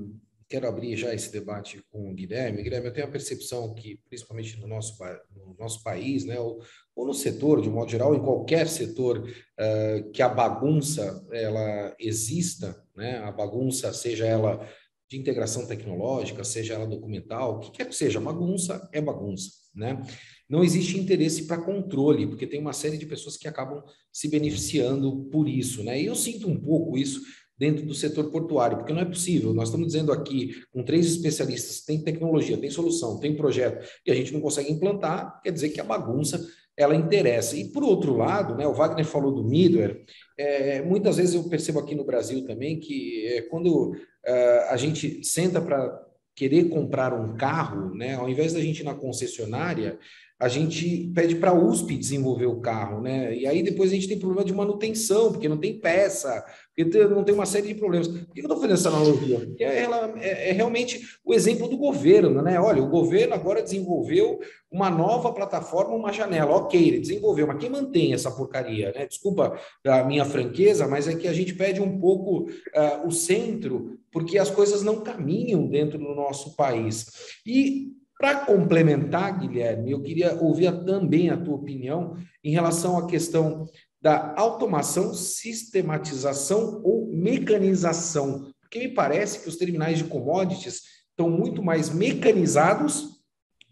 [0.54, 2.62] quero abrir já esse debate com o Guilherme.
[2.62, 4.96] Guilherme, eu tenho a percepção que, principalmente no nosso,
[5.34, 6.60] no nosso país, né, ou,
[6.94, 12.80] ou no setor, de modo geral, em qualquer setor, uh, que a bagunça ela exista,
[12.94, 14.64] né, a bagunça, seja ela
[15.10, 20.00] de integração tecnológica, seja ela documental, o que quer que seja, bagunça é bagunça, né?
[20.48, 25.24] Não existe interesse para controle, porque tem uma série de pessoas que acabam se beneficiando
[25.30, 26.00] por isso, né?
[26.00, 27.20] E eu sinto um pouco isso
[27.58, 29.54] dentro do setor portuário, porque não é possível.
[29.54, 34.14] Nós estamos dizendo aqui, com três especialistas, tem tecnologia, tem solução, tem projeto, e a
[34.14, 36.44] gente não consegue implantar, quer dizer que a bagunça
[36.76, 37.56] ela interessa.
[37.56, 40.04] E por outro lado, né, o Wagner falou do middleware,
[40.36, 45.24] é, muitas vezes eu percebo aqui no Brasil também que é, quando é, a gente
[45.24, 46.02] senta para
[46.34, 49.98] querer comprar um carro, né, ao invés da gente ir na concessionária,
[50.44, 53.34] a gente pede para a USP desenvolver o carro, né?
[53.34, 56.44] E aí depois a gente tem problema de manutenção, porque não tem peça,
[56.76, 58.08] porque não tem uma série de problemas.
[58.08, 59.40] Por que eu estou fazendo essa analogia?
[59.40, 62.60] Porque ela é, é, realmente o exemplo do governo, né?
[62.60, 64.38] Olha, o governo agora desenvolveu
[64.70, 66.54] uma nova plataforma, uma janela.
[66.54, 69.06] Ok, ele desenvolveu, mas quem mantém essa porcaria, né?
[69.06, 73.98] Desculpa a minha franqueza, mas é que a gente pede um pouco uh, o centro,
[74.12, 77.06] porque as coisas não caminham dentro do nosso país.
[77.46, 83.66] E para complementar, Guilherme, eu queria ouvir também a tua opinião em relação à questão
[84.00, 88.50] da automação, sistematização ou mecanização.
[88.62, 93.22] Porque me parece que os terminais de commodities estão muito mais mecanizados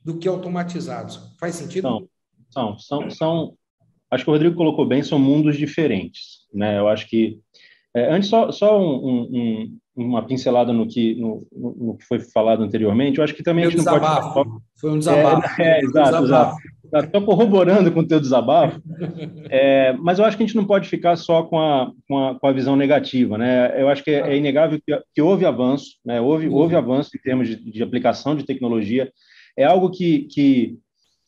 [0.04, 1.34] do que automatizados.
[1.40, 2.06] Faz sentido?
[2.50, 3.58] São, são, são, são
[4.10, 6.46] acho que o Rodrigo colocou bem, são mundos diferentes.
[6.52, 6.78] Né?
[6.78, 7.40] Eu acho que.
[7.96, 12.62] É, antes, só, só um, um, uma pincelada no que, no, no, que foi falado
[12.62, 14.26] anteriormente, eu acho que também a gente desabafo.
[14.26, 14.50] não pode...
[14.80, 15.62] Foi um desabafo.
[15.62, 16.56] É, é exato, exato.
[16.94, 18.82] Estou corroborando com o teu desabafo,
[19.48, 22.38] é, mas eu acho que a gente não pode ficar só com a, com a,
[22.38, 23.38] com a visão negativa.
[23.38, 23.80] Né?
[23.80, 26.20] Eu acho que é, é inegável que, que, houve avanço, né?
[26.20, 26.54] houve, uhum.
[26.54, 29.10] houve avanço em termos de, de, aplicação de tecnologia.
[29.56, 30.76] É algo que, que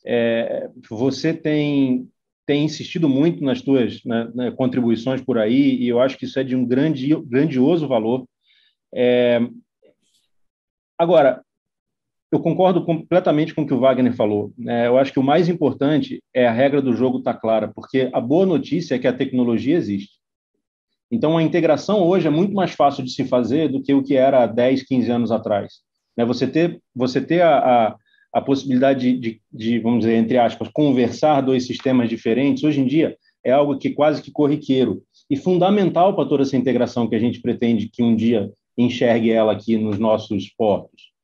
[0.04, 2.06] é, você tem,
[2.46, 6.38] tem insistido muito nas tuas né, né, contribuições por aí, e eu acho que isso
[6.38, 8.26] é de um grande, grandioso valor.
[8.94, 9.40] É...
[10.96, 11.42] Agora,
[12.34, 14.52] eu concordo completamente com o que o Wagner falou.
[14.66, 17.68] É, eu acho que o mais importante é a regra do jogo estar tá clara,
[17.74, 20.14] porque a boa notícia é que a tecnologia existe.
[21.10, 24.16] Então, a integração hoje é muito mais fácil de se fazer do que o que
[24.16, 25.74] era há 10, 15 anos atrás.
[26.16, 26.24] Né?
[26.24, 27.96] Você ter, você ter a, a,
[28.32, 32.86] a possibilidade de, de, de, vamos dizer, entre aspas, conversar dois sistemas diferentes, hoje em
[32.86, 37.20] dia, é algo que quase que corriqueiro e fundamental para toda essa integração que a
[37.20, 41.14] gente pretende que um dia enxergue ela aqui nos nossos portos.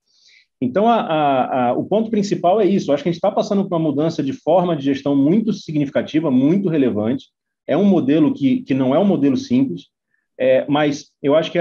[0.60, 2.90] Então, a, a, a, o ponto principal é isso.
[2.90, 5.52] Eu acho que a gente está passando por uma mudança de forma de gestão muito
[5.52, 7.28] significativa, muito relevante.
[7.66, 9.86] É um modelo que, que não é um modelo simples,
[10.38, 11.58] é, mas eu acho que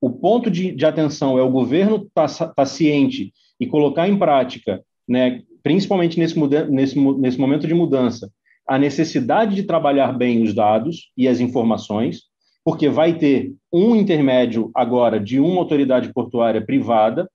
[0.00, 4.18] o ponto de, de, atenção é o governo estar tá, tá ciente e colocar em
[4.18, 6.38] prática, né, principalmente nesse,
[6.70, 8.30] nesse, nesse momento de mudança,
[8.66, 12.22] a necessidade de trabalhar bem os dados e as informações,
[12.68, 17.26] porque vai ter um intermédio agora de uma autoridade portuária privada.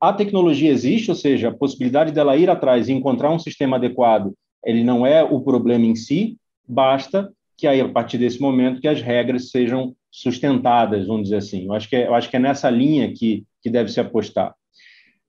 [0.00, 4.34] A tecnologia existe, ou seja, a possibilidade dela ir atrás e encontrar um sistema adequado,
[4.66, 8.88] ele não é o problema em si, basta que aí, a partir desse momento, que
[8.88, 11.66] as regras sejam sustentadas, vamos dizer assim.
[11.66, 14.52] Eu acho que é, eu acho que é nessa linha que, que deve se apostar.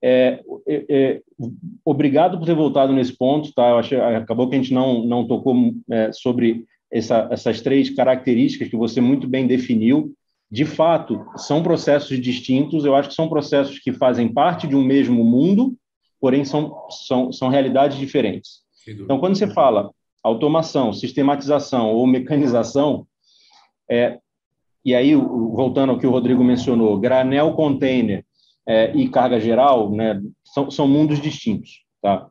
[0.02, 1.22] É, é, é,
[1.86, 3.70] obrigado por ter voltado nesse ponto, tá?
[3.70, 5.56] Eu acho, acabou que a gente não, não tocou
[5.92, 10.14] é, sobre essa, essas três características que você muito bem definiu,
[10.50, 12.86] de fato, são processos distintos.
[12.86, 15.76] Eu acho que são processos que fazem parte de um mesmo mundo,
[16.22, 18.62] porém são, são, são realidades diferentes.
[18.88, 19.90] Então, quando você fala
[20.22, 23.08] automação, sistematização ou mecanização,
[23.90, 24.20] é,
[24.86, 28.24] e aí, voltando ao que o Rodrigo mencionou, granel container
[28.68, 31.84] é, e carga geral, né, são, são mundos distintos.
[32.02, 32.28] Tá?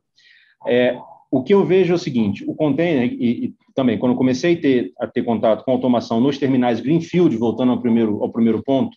[0.66, 0.96] É,
[1.33, 4.61] o que eu vejo é o seguinte: o container, e, e também, quando comecei a
[4.61, 8.95] ter, a ter contato com automação nos terminais Greenfield, voltando ao primeiro, ao primeiro ponto,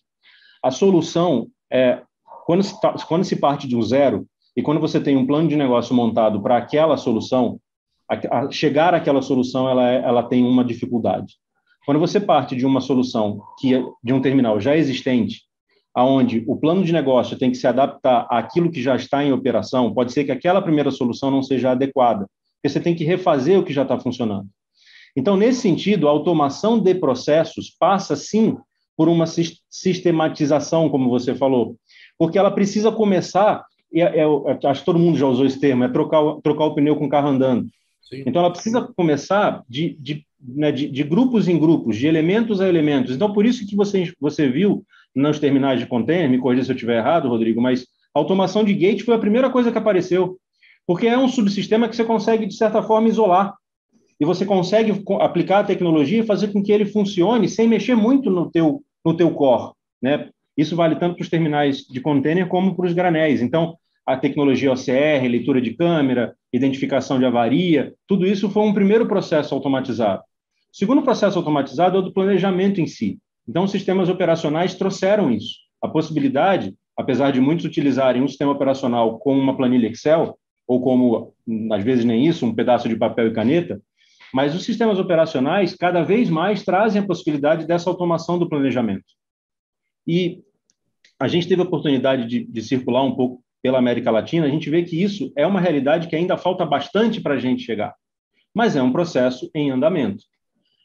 [0.61, 2.01] a solução é,
[2.45, 5.47] quando se, tá, quando se parte de um zero, e quando você tem um plano
[5.47, 7.57] de negócio montado para aquela solução,
[8.09, 11.35] a, a chegar àquela solução, ela, é, ela tem uma dificuldade.
[11.85, 15.43] Quando você parte de uma solução que é de um terminal já existente,
[15.95, 19.93] aonde o plano de negócio tem que se adaptar àquilo que já está em operação,
[19.93, 23.63] pode ser que aquela primeira solução não seja adequada, porque você tem que refazer o
[23.63, 24.47] que já está funcionando.
[25.15, 28.57] Então, nesse sentido, a automação de processos passa sim
[28.97, 29.25] por uma
[29.69, 31.77] sistematização, como você falou,
[32.17, 35.85] porque ela precisa começar, e é, é, acho que todo mundo já usou esse termo,
[35.85, 37.67] é trocar, trocar o pneu com o carro andando.
[38.01, 38.23] Sim.
[38.25, 42.67] Então, ela precisa começar de, de, né, de, de, grupos em grupos, de elementos a
[42.67, 43.15] elementos.
[43.15, 46.75] Então, por isso que você, você viu nos terminais de container, me corrija se eu
[46.75, 50.37] estiver errado, Rodrigo, mas a automação de gate foi a primeira coisa que apareceu,
[50.85, 53.55] porque é um subsistema que você consegue, de certa forma, isolar.
[54.19, 58.29] E você consegue aplicar a tecnologia e fazer com que ele funcione sem mexer muito
[58.29, 59.73] no teu, no teu core.
[60.01, 60.29] Né?
[60.55, 63.41] Isso vale tanto para os terminais de container como para os granéis.
[63.41, 63.75] Então,
[64.05, 69.53] a tecnologia OCR, leitura de câmera, identificação de avaria, tudo isso foi um primeiro processo
[69.53, 70.21] automatizado.
[70.21, 73.17] O segundo processo automatizado é o do planejamento em si.
[73.47, 75.59] Então, os sistemas operacionais trouxeram isso.
[75.81, 81.33] A possibilidade, apesar de muitos utilizarem um sistema operacional com uma planilha Excel, ou como,
[81.71, 83.79] às vezes nem isso, um pedaço de papel e caneta,
[84.33, 89.05] mas os sistemas operacionais cada vez mais trazem a possibilidade dessa automação do planejamento.
[90.07, 90.43] E
[91.19, 94.69] a gente teve a oportunidade de, de circular um pouco pela América Latina, a gente
[94.69, 97.95] vê que isso é uma realidade que ainda falta bastante para a gente chegar,
[98.53, 100.23] mas é um processo em andamento.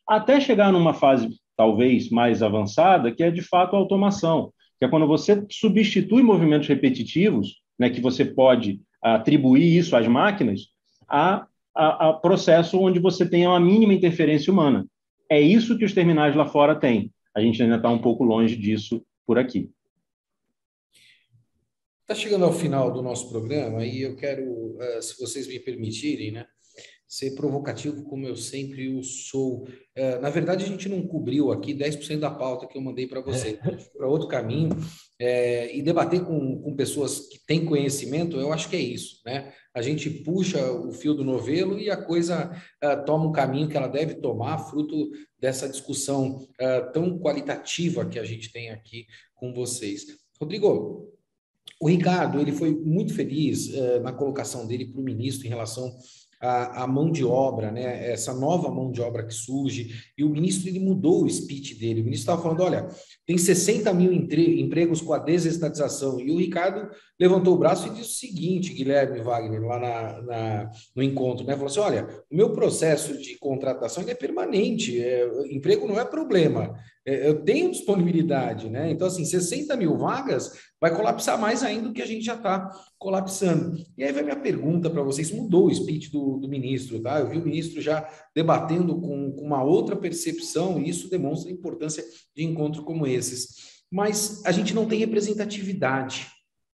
[0.08, 1.28] Até chegar numa fase
[1.60, 6.66] talvez mais avançada, que é de fato a automação, que é quando você substitui movimentos
[6.66, 10.68] repetitivos, né, que você pode atribuir isso às máquinas,
[11.06, 11.46] a,
[11.76, 14.86] a, a processo onde você tem uma mínima interferência humana.
[15.28, 17.12] É isso que os terminais lá fora têm.
[17.34, 19.68] A gente ainda está um pouco longe disso por aqui.
[22.00, 26.32] Está chegando ao final do nosso programa e eu quero, uh, se vocês me permitirem,
[26.32, 26.46] né,
[27.10, 29.64] ser provocativo como eu sempre o sou.
[29.98, 33.20] Uh, na verdade, a gente não cobriu aqui 10% da pauta que eu mandei para
[33.20, 33.58] vocês,
[33.92, 34.70] para outro caminho.
[35.18, 39.52] É, e debater com, com pessoas que têm conhecimento, eu acho que é isso, né?
[39.74, 42.50] A gente puxa o fio do novelo e a coisa
[42.82, 48.20] uh, toma um caminho que ela deve tomar, fruto dessa discussão uh, tão qualitativa que
[48.20, 50.06] a gente tem aqui com vocês.
[50.40, 51.12] Rodrigo,
[51.82, 53.68] o Ricardo, ele foi muito feliz
[54.02, 55.90] na colocação dele para o ministro em relação
[56.40, 58.10] à, à, mão de obra, né?
[58.10, 60.12] Essa nova mão de obra que surge.
[60.16, 62.00] E o ministro ele mudou o speech dele.
[62.00, 62.88] O ministro estava falando: olha,
[63.30, 66.18] tem 60 mil empregos com a desestatização.
[66.18, 70.70] E o Ricardo levantou o braço e disse o seguinte, Guilherme Wagner, lá na, na
[70.96, 71.52] no encontro, né?
[71.52, 76.74] Falou assim: olha, o meu processo de contratação é permanente, é, emprego não é problema.
[77.06, 78.90] É, eu tenho disponibilidade, né?
[78.90, 82.70] Então, assim, 60 mil vagas vai colapsar mais ainda do que a gente já está
[82.98, 83.76] colapsando.
[83.96, 87.20] E aí vai minha pergunta para vocês: mudou o speech do, do, ministro, tá?
[87.20, 91.54] Eu vi o ministro já debatendo com, com uma outra percepção, e isso demonstra a
[91.54, 92.04] importância
[92.36, 93.06] de encontros como
[93.90, 96.28] Mas a gente não tem representatividade.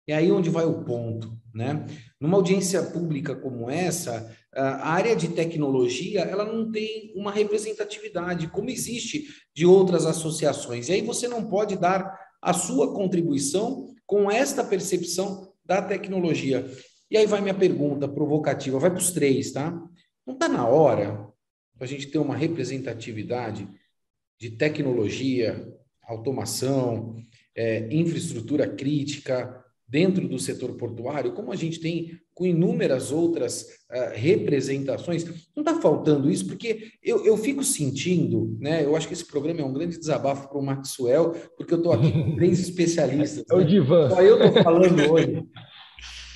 [0.06, 1.86] É aí onde vai o ponto, né?
[2.20, 8.68] Numa audiência pública como essa, a área de tecnologia, ela não tem uma representatividade, como
[8.68, 10.88] existe de outras associações.
[10.88, 16.70] E aí você não pode dar a sua contribuição com esta percepção da tecnologia.
[17.10, 19.70] E aí vai minha pergunta provocativa, vai para os três, tá?
[20.26, 21.32] Não está na hora
[21.80, 23.68] a gente ter uma representatividade
[24.38, 25.66] de tecnologia,
[26.08, 27.16] automação,
[27.56, 33.62] é, infraestrutura crítica dentro do setor portuário, como a gente tem com inúmeras outras
[33.92, 35.24] uh, representações.
[35.54, 38.84] Não está faltando isso, porque eu, eu fico sentindo, né?
[38.84, 41.92] Eu acho que esse programa é um grande desabafo para o Maxwell, porque eu estou
[41.92, 43.44] aqui com três especialistas.
[43.48, 43.64] É o né?
[43.64, 44.10] Divan.
[44.10, 45.44] Só eu estou falando hoje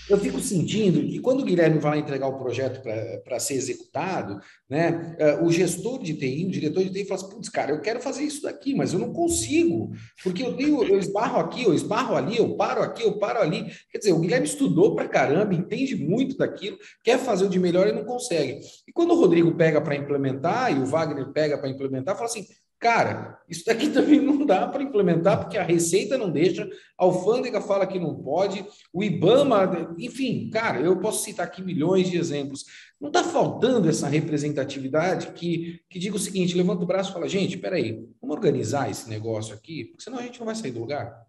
[0.08, 2.82] eu fico sentindo que quando o Guilherme vai entregar o projeto
[3.22, 7.30] para ser executado, né, uh, o gestor de TI, o diretor de TI, fala assim:
[7.30, 9.90] putz, cara, eu quero fazer isso daqui, mas eu não consigo,
[10.22, 13.66] porque eu tenho, eu esbarro aqui, eu esbarro ali, eu paro aqui, eu paro ali.
[13.90, 17.86] Quer dizer, o Guilherme estudou para caramba, entende muito daquilo, quer fazer o de melhor
[17.86, 18.60] e não consegue.
[18.86, 22.46] E quando o Rodrigo pega para implementar e o Wagner pega para implementar, fala assim:
[22.78, 26.64] Cara, isso daqui também não dá para implementar, porque a Receita não deixa,
[26.96, 32.08] a alfândega fala que não pode, o IBAMA, enfim, cara, eu posso citar aqui milhões
[32.08, 32.64] de exemplos.
[33.00, 37.28] Não está faltando essa representatividade que, que diga o seguinte: levanta o braço e fala,
[37.28, 40.80] gente, peraí, vamos organizar esse negócio aqui, porque senão a gente não vai sair do
[40.80, 41.26] lugar.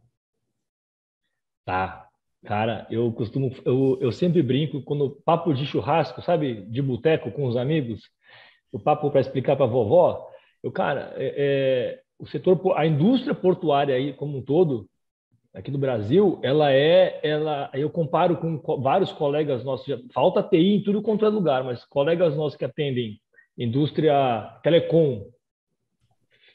[1.66, 2.06] Tá.
[2.46, 7.46] Cara, eu costumo, eu, eu sempre brinco quando papo de churrasco, sabe, de boteco com
[7.46, 8.10] os amigos,
[8.72, 10.30] o papo para explicar para vovó
[10.63, 14.89] eu, cara, é, é, o setor, a indústria portuária aí como um todo,
[15.54, 20.84] aqui no Brasil, ela é, ela, eu comparo com vários colegas nossos, falta TI em
[20.84, 23.19] tudo quanto é lugar, mas colegas nossos que atendem
[23.58, 25.26] indústria telecom,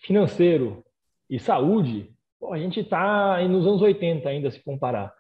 [0.02, 0.84] financeiro
[1.28, 2.10] e saúde,
[2.50, 5.12] a gente está nos anos 80 ainda se comparar.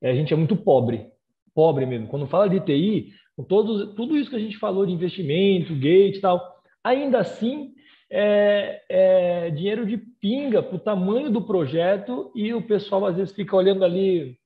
[0.00, 1.06] É, a gente é muito pobre,
[1.54, 2.08] pobre mesmo.
[2.08, 6.16] Quando fala de TI, com todos, tudo isso que a gente falou de investimento, gate
[6.16, 7.72] e tal, ainda assim
[8.14, 13.34] é, é dinheiro de pinga para o tamanho do projeto e o pessoal às vezes
[13.34, 14.36] fica olhando ali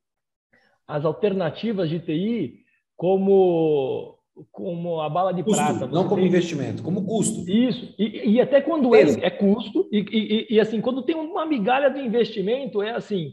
[0.87, 2.61] as alternativas de TI
[2.97, 4.15] como
[4.53, 5.87] como a bala de custo, prata.
[5.87, 6.27] não como tem...
[6.27, 7.51] investimento, como custo.
[7.51, 7.95] Isso.
[7.99, 11.89] E, e até quando é, é custo, e, e, e, assim, quando tem uma migalha
[11.89, 13.33] de investimento, é assim,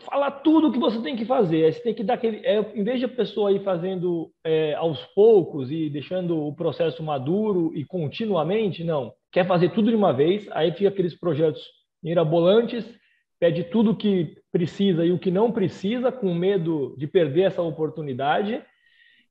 [0.00, 1.72] falar tudo o que você tem que fazer.
[1.72, 2.44] Você tem que dar aquele.
[2.44, 7.02] É, em vez de a pessoa ir fazendo é, aos poucos e deixando o processo
[7.02, 9.12] maduro e continuamente, não.
[9.32, 11.62] Quer fazer tudo de uma vez, aí fica aqueles projetos
[12.02, 12.84] mirabolantes,
[13.38, 17.62] pede tudo o que precisa e o que não precisa, com medo de perder essa
[17.62, 18.62] oportunidade.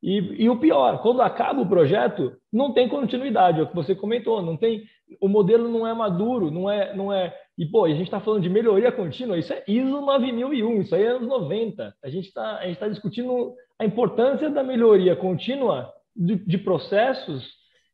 [0.02, 3.94] E, e, o pior, quando acaba o projeto, não tem continuidade, é o que você
[3.94, 4.84] comentou, não tem,
[5.20, 7.36] o modelo não é maduro, não é, não é.
[7.60, 11.04] E pô, a gente está falando de melhoria contínua, isso é ISO 9001, isso aí
[11.04, 11.94] é anos 90.
[12.02, 17.46] A gente está tá discutindo a importância da melhoria contínua de, de processos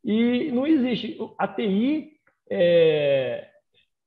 [0.04, 1.18] e não existe.
[1.40, 2.12] A TI
[2.48, 3.48] é,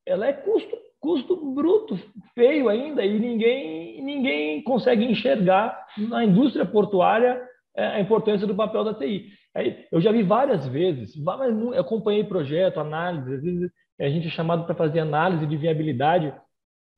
[0.07, 1.99] ela é custo, custo bruto,
[2.37, 7.43] feio ainda, e ninguém, ninguém consegue enxergar na indústria portuária
[7.77, 9.33] é, a importância do papel da TI.
[9.91, 13.73] Eu já vi várias vezes, eu acompanhei projeto, análise, às vezes
[14.07, 16.33] a gente é chamado para fazer análise de viabilidade,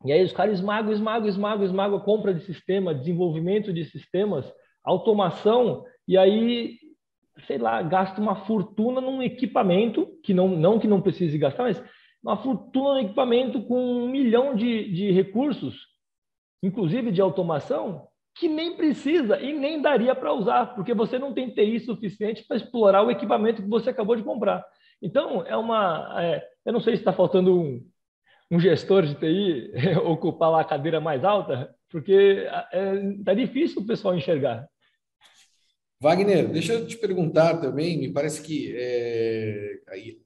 [0.05, 4.51] e aí os caras esmagam, esmagam, esmagam, esmagam compra de sistema, desenvolvimento de sistemas,
[4.82, 6.78] automação, e aí,
[7.46, 11.82] sei lá, gasta uma fortuna num equipamento, que não, não que não precise gastar, mas
[12.22, 15.86] uma fortuna no equipamento com um milhão de, de recursos,
[16.62, 21.51] inclusive de automação, que nem precisa e nem daria para usar, porque você não tem
[21.51, 24.64] TI suficiente para explorar o equipamento que você acabou de comprar.
[25.03, 26.22] Então, é uma.
[26.22, 27.86] É, eu não sei se está faltando um,
[28.50, 29.72] um, gestor de TI
[30.04, 34.68] ocupar lá a cadeira mais alta, porque está é, tá difícil o pessoal enxergar.
[36.02, 39.80] Wagner, deixa eu te perguntar também, me parece que é,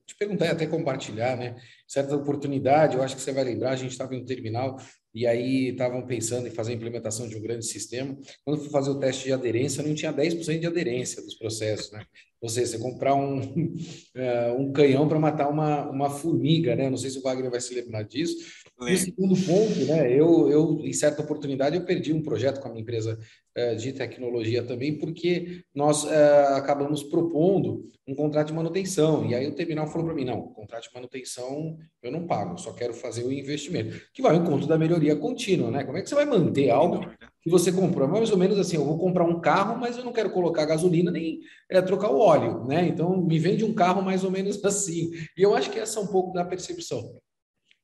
[0.07, 1.57] te perguntar e até compartilhar, né?
[1.89, 4.77] Certa oportunidade, eu acho que você vai lembrar, a gente estava no terminal
[5.15, 8.19] e aí estavam pensando em fazer a implementação de um grande sistema.
[8.45, 12.05] Quando fui fazer o teste de aderência, não tinha 10% de aderência dos processos, né?
[12.41, 16.91] Ou seja, você comprar um, uh, um canhão para matar uma, uma formiga, né?
[16.91, 18.64] Não sei se o Wagner vai se lembrar disso.
[18.89, 20.13] E o segundo ponto, né?
[20.13, 23.19] Eu, eu, em certa oportunidade, eu perdi um projeto com a minha empresa
[23.57, 29.27] uh, de tecnologia também, porque nós uh, acabamos propondo um contrato de manutenção.
[29.27, 32.73] E aí o terminal falou para mim: não, contrato de manutenção eu não pago, só
[32.73, 35.85] quero fazer o investimento, que vai ao encontro da melhoria contínua, né?
[35.85, 37.07] Como é que você vai manter algo
[37.45, 38.09] que você comprou.
[38.09, 41.11] Mais ou menos assim, eu vou comprar um carro, mas eu não quero colocar gasolina
[41.11, 42.89] nem é, trocar o óleo, né?
[42.89, 45.11] Então me vende um carro mais ou menos assim.
[45.37, 47.21] E eu acho que essa é um pouco da percepção.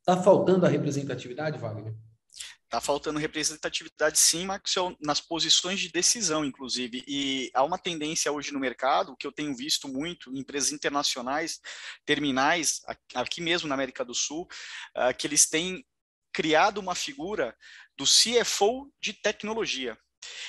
[0.00, 1.94] Está faltando a representatividade, Wagner?
[2.64, 7.02] Está faltando representatividade, sim, Maxwell, nas posições de decisão, inclusive.
[7.06, 11.60] E há uma tendência hoje no mercado, que eu tenho visto muito, em empresas internacionais,
[12.06, 12.80] terminais,
[13.12, 14.46] aqui mesmo na América do Sul,
[14.94, 15.84] ah, que eles têm
[16.32, 17.56] criado uma figura
[17.96, 19.98] do CFO de tecnologia.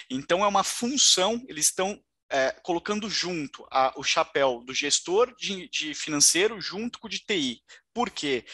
[0.07, 1.99] Então, é uma função, eles estão
[2.31, 7.19] é, colocando junto a, o chapéu do gestor de, de, financeiro junto com o de
[7.19, 7.61] TI.
[7.93, 8.45] Por quê?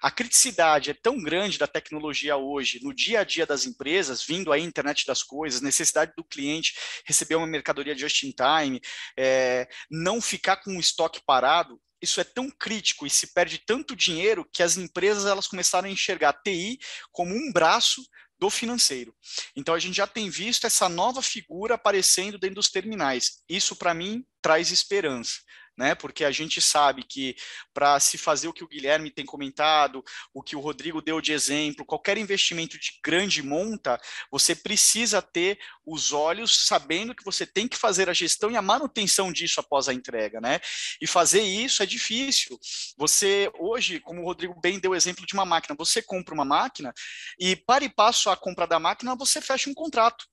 [0.00, 4.52] A criticidade é tão grande da tecnologia hoje, no dia a dia das empresas, vindo
[4.52, 6.74] a internet das coisas, necessidade do cliente
[7.06, 8.80] receber uma mercadoria just in time,
[9.18, 13.96] é, não ficar com o estoque parado, isso é tão crítico e se perde tanto
[13.96, 16.78] dinheiro que as empresas elas começaram a enxergar a TI
[17.10, 18.04] como um braço
[18.38, 19.16] do financeiro.
[19.56, 23.42] Então a gente já tem visto essa nova figura aparecendo dentro dos terminais.
[23.48, 25.40] Isso para mim traz esperança
[25.76, 25.94] né?
[25.94, 27.36] Porque a gente sabe que
[27.72, 31.32] para se fazer o que o Guilherme tem comentado, o que o Rodrigo deu de
[31.32, 34.00] exemplo, qualquer investimento de grande monta,
[34.30, 38.62] você precisa ter os olhos sabendo que você tem que fazer a gestão e a
[38.62, 40.60] manutenção disso após a entrega, né?
[41.00, 42.58] E fazer isso é difícil.
[42.96, 46.92] Você hoje, como o Rodrigo bem deu exemplo de uma máquina, você compra uma máquina
[47.38, 50.26] e para e passo a compra da máquina, você fecha um contrato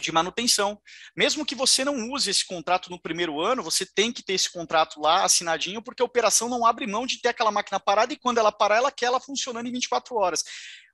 [0.00, 0.80] de manutenção.
[1.16, 4.50] Mesmo que você não use esse contrato no primeiro ano, você tem que ter esse
[4.50, 8.18] contrato lá assinadinho, porque a operação não abre mão de ter aquela máquina parada e
[8.18, 10.42] quando ela parar, ela quer ela funcionando em 24 horas.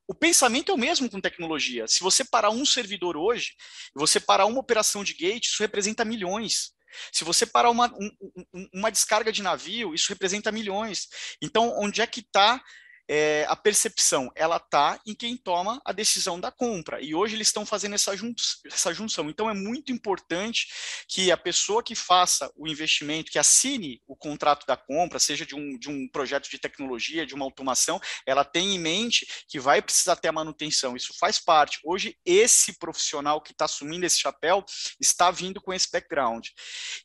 [0.07, 1.87] O pensamento é o mesmo com tecnologia.
[1.87, 3.53] Se você parar um servidor hoje,
[3.95, 6.73] você parar uma operação de gate, isso representa milhões.
[7.13, 11.09] Se você parar uma, um, uma descarga de navio, isso representa milhões.
[11.43, 12.63] Então, onde é que está
[13.09, 17.01] é, a percepção ela está em quem toma a decisão da compra.
[17.01, 18.35] E hoje eles estão fazendo essa, jun
[18.67, 19.31] essa junção.
[19.31, 20.69] Então é muito importante
[21.09, 25.55] que a pessoa que faça o investimento, que assine o contrato da compra, seja de
[25.55, 29.81] um, de um projeto de tecnologia, de uma automação, ela tenha em mente que vai
[29.81, 30.95] precisar ter a manutenção.
[30.95, 31.81] Isso faz parte.
[31.83, 34.65] Hoje, esse profissional que está assumindo esse chapéu
[35.01, 36.49] está vindo com esse background.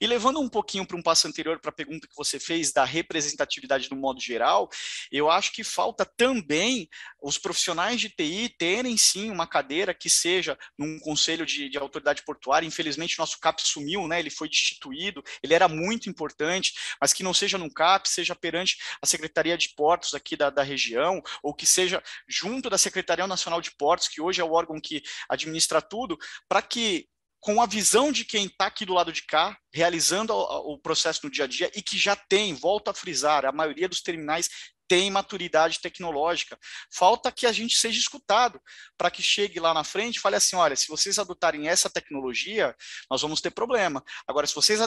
[0.02, 2.84] E levando um pouquinho para um passo anterior para a pergunta que você fez da
[2.84, 4.70] representatividade no modo geral,
[5.12, 6.90] eu acho que falta falta também
[7.22, 12.24] os profissionais de TI terem sim uma cadeira que seja num conselho de, de autoridade
[12.24, 12.66] portuária.
[12.66, 14.20] Infelizmente, nosso CAP sumiu, né?
[14.20, 18.78] ele foi destituído, ele era muito importante, mas que não seja num CAP, seja perante
[19.02, 23.62] a Secretaria de Portos aqui da, da região, ou que seja junto da Secretaria Nacional
[23.62, 26.18] de Portos, que hoje é o órgão que administra tudo,
[26.50, 27.08] para que
[27.44, 31.30] com a visão de quem está aqui do lado de cá, realizando o processo no
[31.30, 34.50] dia a dia e que já tem, volto a frisar, a maioria dos terminais
[34.88, 36.58] tem maturidade tecnológica.
[36.92, 38.60] Falta que a gente seja escutado
[38.98, 42.76] para que chegue lá na frente e fale assim: olha, se vocês adotarem essa tecnologia,
[43.10, 44.04] nós vamos ter problema.
[44.28, 44.80] Agora, se vocês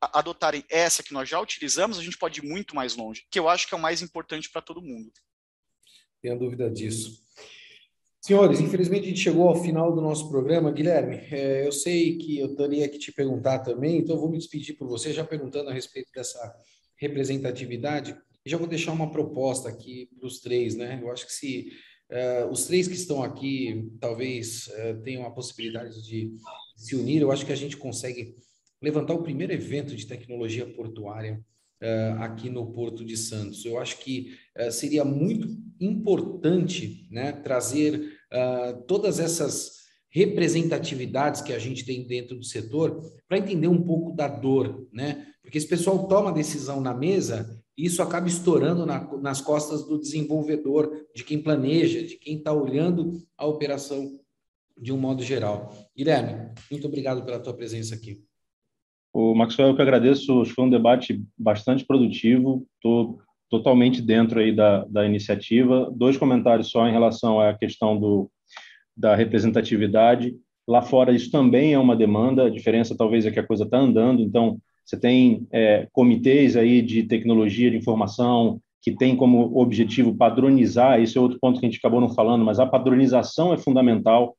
[0.00, 3.48] adotarem essa que nós já utilizamos, a gente pode ir muito mais longe, que eu
[3.48, 5.10] acho que é o mais importante para todo mundo.
[6.20, 7.24] Tenho dúvida disso.
[8.20, 10.72] Senhores, infelizmente a gente chegou ao final do nosso programa.
[10.72, 14.76] Guilherme, é, eu sei que eu teria que te perguntar também, então vou me despedir
[14.76, 16.52] por você, já perguntando a respeito dessa
[16.96, 18.18] representatividade.
[18.46, 21.00] Já vou deixar uma proposta aqui para os três, né?
[21.02, 21.72] Eu acho que se
[22.12, 26.32] uh, os três que estão aqui talvez uh, tenham a possibilidade de
[26.76, 28.36] se unir, eu acho que a gente consegue
[28.80, 31.44] levantar o primeiro evento de tecnologia portuária
[31.82, 33.64] uh, aqui no Porto de Santos.
[33.64, 34.38] Eu acho que
[34.70, 35.48] seria muito
[35.80, 38.16] importante né, trazer
[38.86, 44.28] todas essas representatividades que a gente tem dentro do setor para entender um pouco da
[44.28, 45.26] dor, né?
[45.42, 51.06] Porque esse pessoal toma decisão na mesa isso acaba estourando na, nas costas do desenvolvedor,
[51.14, 54.18] de quem planeja, de quem está olhando a operação
[54.78, 55.72] de um modo geral.
[55.96, 58.22] Guilherme, muito obrigado pela tua presença aqui.
[59.12, 63.18] O Maxwell, eu que agradeço, foi um debate bastante produtivo, estou
[63.48, 65.90] totalmente dentro aí da, da iniciativa.
[65.94, 68.30] Dois comentários só em relação à questão do,
[68.96, 70.36] da representatividade.
[70.68, 73.78] Lá fora isso também é uma demanda, a diferença talvez é que a coisa está
[73.78, 80.14] andando, então você tem é, comitês aí de tecnologia de informação que tem como objetivo
[80.14, 83.58] padronizar, esse é outro ponto que a gente acabou não falando, mas a padronização é
[83.58, 84.36] fundamental.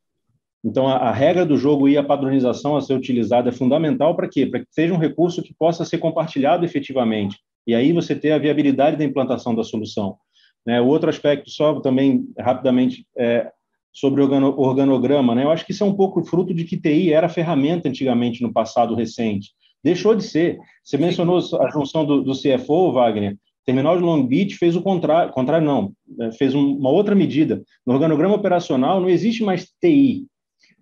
[0.64, 4.30] Então, a, a regra do jogo e a padronização a ser utilizada é fundamental para
[4.30, 4.46] quê?
[4.46, 7.38] Para que seja um recurso que possa ser compartilhado efetivamente
[7.68, 10.18] e aí você ter a viabilidade da implantação da solução.
[10.66, 10.80] Né?
[10.80, 13.52] O outro aspecto, só também rapidamente, é
[13.92, 15.44] sobre organograma, né?
[15.44, 18.54] eu acho que isso é um pouco fruto de que TI era ferramenta antigamente no
[18.54, 19.50] passado recente.
[19.88, 20.58] Deixou de ser.
[20.84, 23.34] Você mencionou a junção do, do CFO, Wagner.
[23.34, 27.62] O terminal de Long Beach fez o contrário, contrário não, é, fez uma outra medida.
[27.86, 30.26] No organograma operacional não existe mais TI,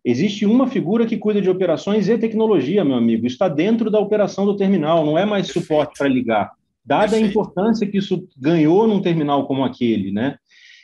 [0.08, 3.26] Existe uma figura que cuida de operações e tecnologia, meu amigo.
[3.26, 6.51] Está dentro da operação do terminal, não é mais suporte para ligar
[6.86, 10.38] dada a importância que isso ganhou num terminal como aquele, né?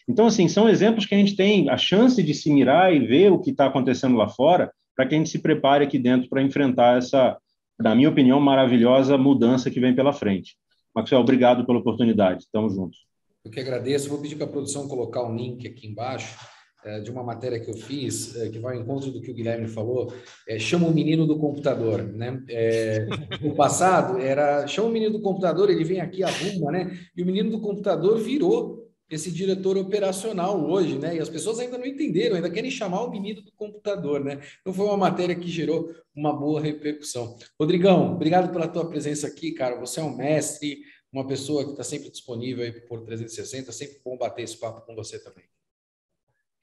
[0.09, 3.32] Então, assim, são exemplos que a gente tem a chance de se mirar e ver
[3.32, 6.41] o que está acontecendo lá fora, para que a gente se prepare aqui dentro para
[6.41, 7.38] enfrentar essa,
[7.82, 10.55] na minha opinião, maravilhosa mudança que vem pela frente.
[10.95, 12.43] Maxwell, obrigado pela oportunidade.
[12.43, 12.99] Estamos juntos.
[13.43, 14.09] Eu que agradeço.
[14.09, 16.38] Vou pedir para a produção colocar um link aqui embaixo
[16.84, 19.34] é, de uma matéria que eu fiz, é, que vai ao encontro do que o
[19.34, 20.11] Guilherme falou,
[20.47, 22.41] é, chama o menino do computador, né?
[22.49, 23.05] É,
[23.41, 26.97] no passado era chama o menino do computador, ele vem aqui, arruma, né?
[27.15, 28.80] E o menino do computador virou
[29.12, 31.18] esse diretor operacional hoje, né?
[31.18, 34.39] E as pessoas ainda não entenderam, ainda querem chamar o menino do computador, né?
[34.62, 37.38] Então foi uma matéria que gerou uma boa repercussão.
[37.59, 39.78] Rodrigão, obrigado pela tua presença aqui, cara.
[39.82, 40.80] Você é um mestre,
[41.12, 44.95] uma pessoa que está sempre disponível aí por 360, sempre bom bater esse papo com
[44.95, 45.43] você também.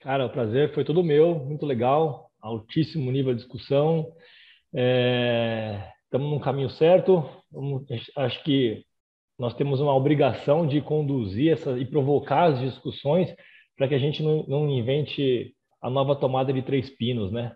[0.00, 4.10] Cara, o prazer foi todo meu, muito legal, altíssimo nível de discussão.
[4.74, 7.28] É, estamos no caminho certo.
[8.16, 8.84] Acho que
[9.38, 13.32] nós temos uma obrigação de conduzir essa, e provocar as discussões
[13.76, 17.52] para que a gente não, não, invente a nova tomada de três pinos, né?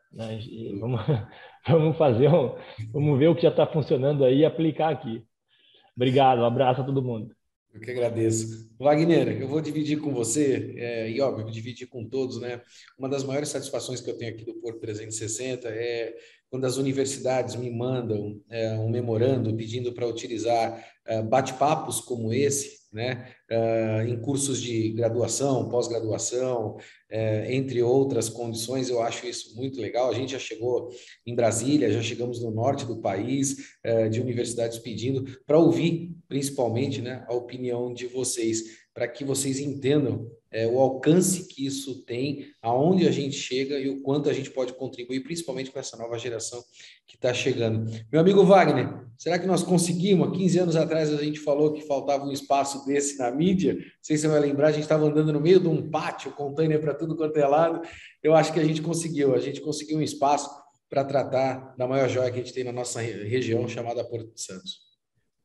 [0.79, 1.01] Vamos,
[1.67, 2.55] vamos fazer, um,
[2.93, 5.25] vamos ver o que já está funcionando aí e aplicar aqui.
[5.97, 7.35] Obrigado, um abraço a todo mundo.
[7.75, 8.71] Eu que agradeço.
[8.79, 12.61] Wagner, eu vou dividir com você, é, e óbvio, dividir com todos, né?
[12.99, 16.15] Uma das maiores satisfações que eu tenho aqui do Porto 360 é
[16.53, 22.83] quando as universidades me mandam é, um memorando pedindo para utilizar é, bate-papos como esse,
[22.93, 26.77] né, é, em cursos de graduação, pós-graduação,
[27.11, 30.11] é, entre outras condições, eu acho isso muito legal.
[30.11, 30.91] A gente já chegou
[31.25, 37.01] em Brasília, já chegamos no norte do país, é, de universidades pedindo para ouvir, principalmente,
[37.01, 42.47] né, a opinião de vocês, para que vocês entendam é, o alcance que isso tem,
[42.61, 46.19] aonde a gente chega e o quanto a gente pode contribuir, principalmente com essa nova
[46.19, 46.63] geração
[47.07, 47.91] que está chegando.
[48.11, 50.29] Meu amigo Wagner, será que nós conseguimos?
[50.29, 53.75] Há 15 anos atrás a gente falou que faltava um espaço desse na mídia.
[53.75, 56.33] Não sei se você vai lembrar, a gente estava andando no meio de um pátio,
[56.33, 57.81] container para tudo quanto é lado.
[58.23, 60.51] Eu acho que a gente conseguiu, a gente conseguiu um espaço
[60.91, 64.43] para tratar da maior joia que a gente tem na nossa região, chamada Porto de
[64.43, 64.92] Santos.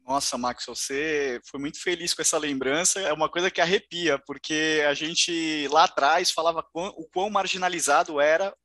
[0.07, 3.01] Nossa, Max, você foi muito feliz com essa lembrança.
[3.01, 8.55] É uma coisa que arrepia, porque a gente lá atrás falava o quão marginalizado era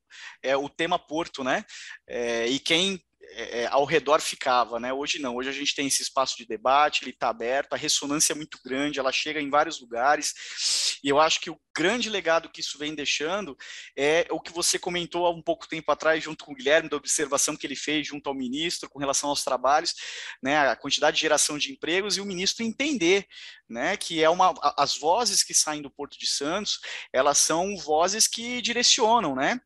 [0.40, 1.64] é, o tema Porto, né?
[2.06, 4.92] É, e quem é, ao redor ficava, né?
[4.92, 8.32] Hoje não, hoje a gente tem esse espaço de debate, ele está aberto, a ressonância
[8.32, 12.50] é muito grande, ela chega em vários lugares, e eu acho que o grande legado
[12.50, 13.56] que isso vem deixando
[13.96, 16.96] é o que você comentou há um pouco tempo atrás, junto com o Guilherme, da
[16.96, 19.94] observação que ele fez junto ao ministro com relação aos trabalhos,
[20.42, 20.58] né?
[20.58, 23.26] A quantidade de geração de empregos e o ministro entender,
[23.68, 23.96] né?
[23.96, 26.78] Que é uma as vozes que saem do Porto de Santos,
[27.12, 29.60] elas são vozes que direcionam, né?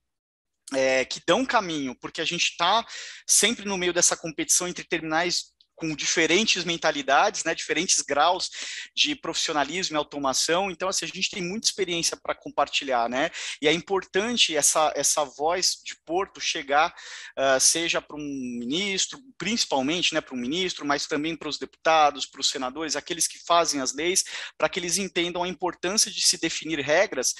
[0.75, 2.85] É, que dão caminho, porque a gente está
[3.27, 8.51] sempre no meio dessa competição entre terminais com diferentes mentalidades, né, diferentes graus
[8.95, 10.71] de profissionalismo e automação.
[10.71, 13.31] Então, assim, a gente tem muita experiência para compartilhar, né?
[13.61, 16.95] E é importante essa, essa voz de Porto chegar,
[17.39, 22.25] uh, seja para um ministro, principalmente, né, para um ministro, mas também para os deputados,
[22.25, 24.25] para os senadores, aqueles que fazem as leis,
[24.57, 27.35] para que eles entendam a importância de se definir regras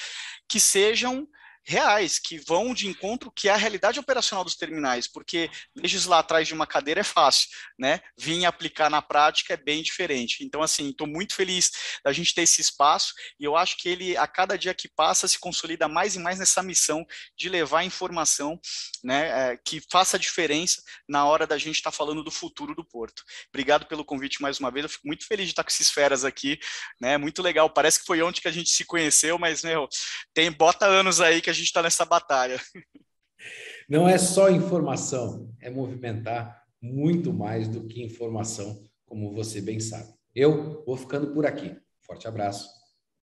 [0.47, 1.27] que sejam
[1.67, 6.47] reais, que vão de encontro que é a realidade operacional dos terminais, porque legislar atrás
[6.47, 8.01] de uma cadeira é fácil, né?
[8.17, 10.45] Vir aplicar na prática é bem diferente.
[10.45, 11.73] Então, assim, estou muito feliz
[12.05, 15.27] da gente ter esse espaço e eu acho que ele, a cada dia que passa,
[15.27, 17.05] se consolida mais e mais nessa missão
[17.37, 18.61] de levar informação,
[19.03, 22.85] né, é, que faça diferença na hora da gente estar tá falando do futuro do
[22.85, 23.25] Porto.
[23.49, 26.25] Obrigado pelo convite mais uma vez, eu fico muito feliz de estar com esses feras
[26.25, 26.59] aqui,
[27.01, 27.17] né?
[27.17, 29.89] Muito legal, parece que foi ontem que a gente se conheceu, mas, meu,
[30.33, 32.61] tem bota anos aí que a gente está nessa batalha.
[33.89, 40.13] Não é só informação, é movimentar muito mais do que informação, como você bem sabe.
[40.35, 41.77] Eu vou ficando por aqui.
[42.07, 42.69] Forte abraço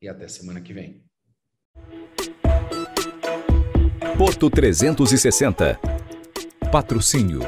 [0.01, 1.03] e até semana que vem.
[4.17, 5.79] Porto 360.
[6.71, 7.39] Patrocínio.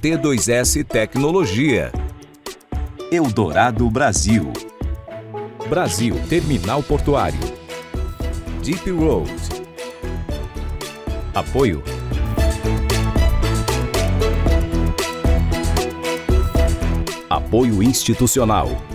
[0.00, 1.90] T2S Tecnologia.
[3.10, 4.52] Eldorado Brasil.
[5.68, 7.40] Brasil Terminal Portuário.
[8.62, 9.41] Deep Road.
[11.34, 11.82] Apoio.
[17.30, 18.91] Apoio institucional.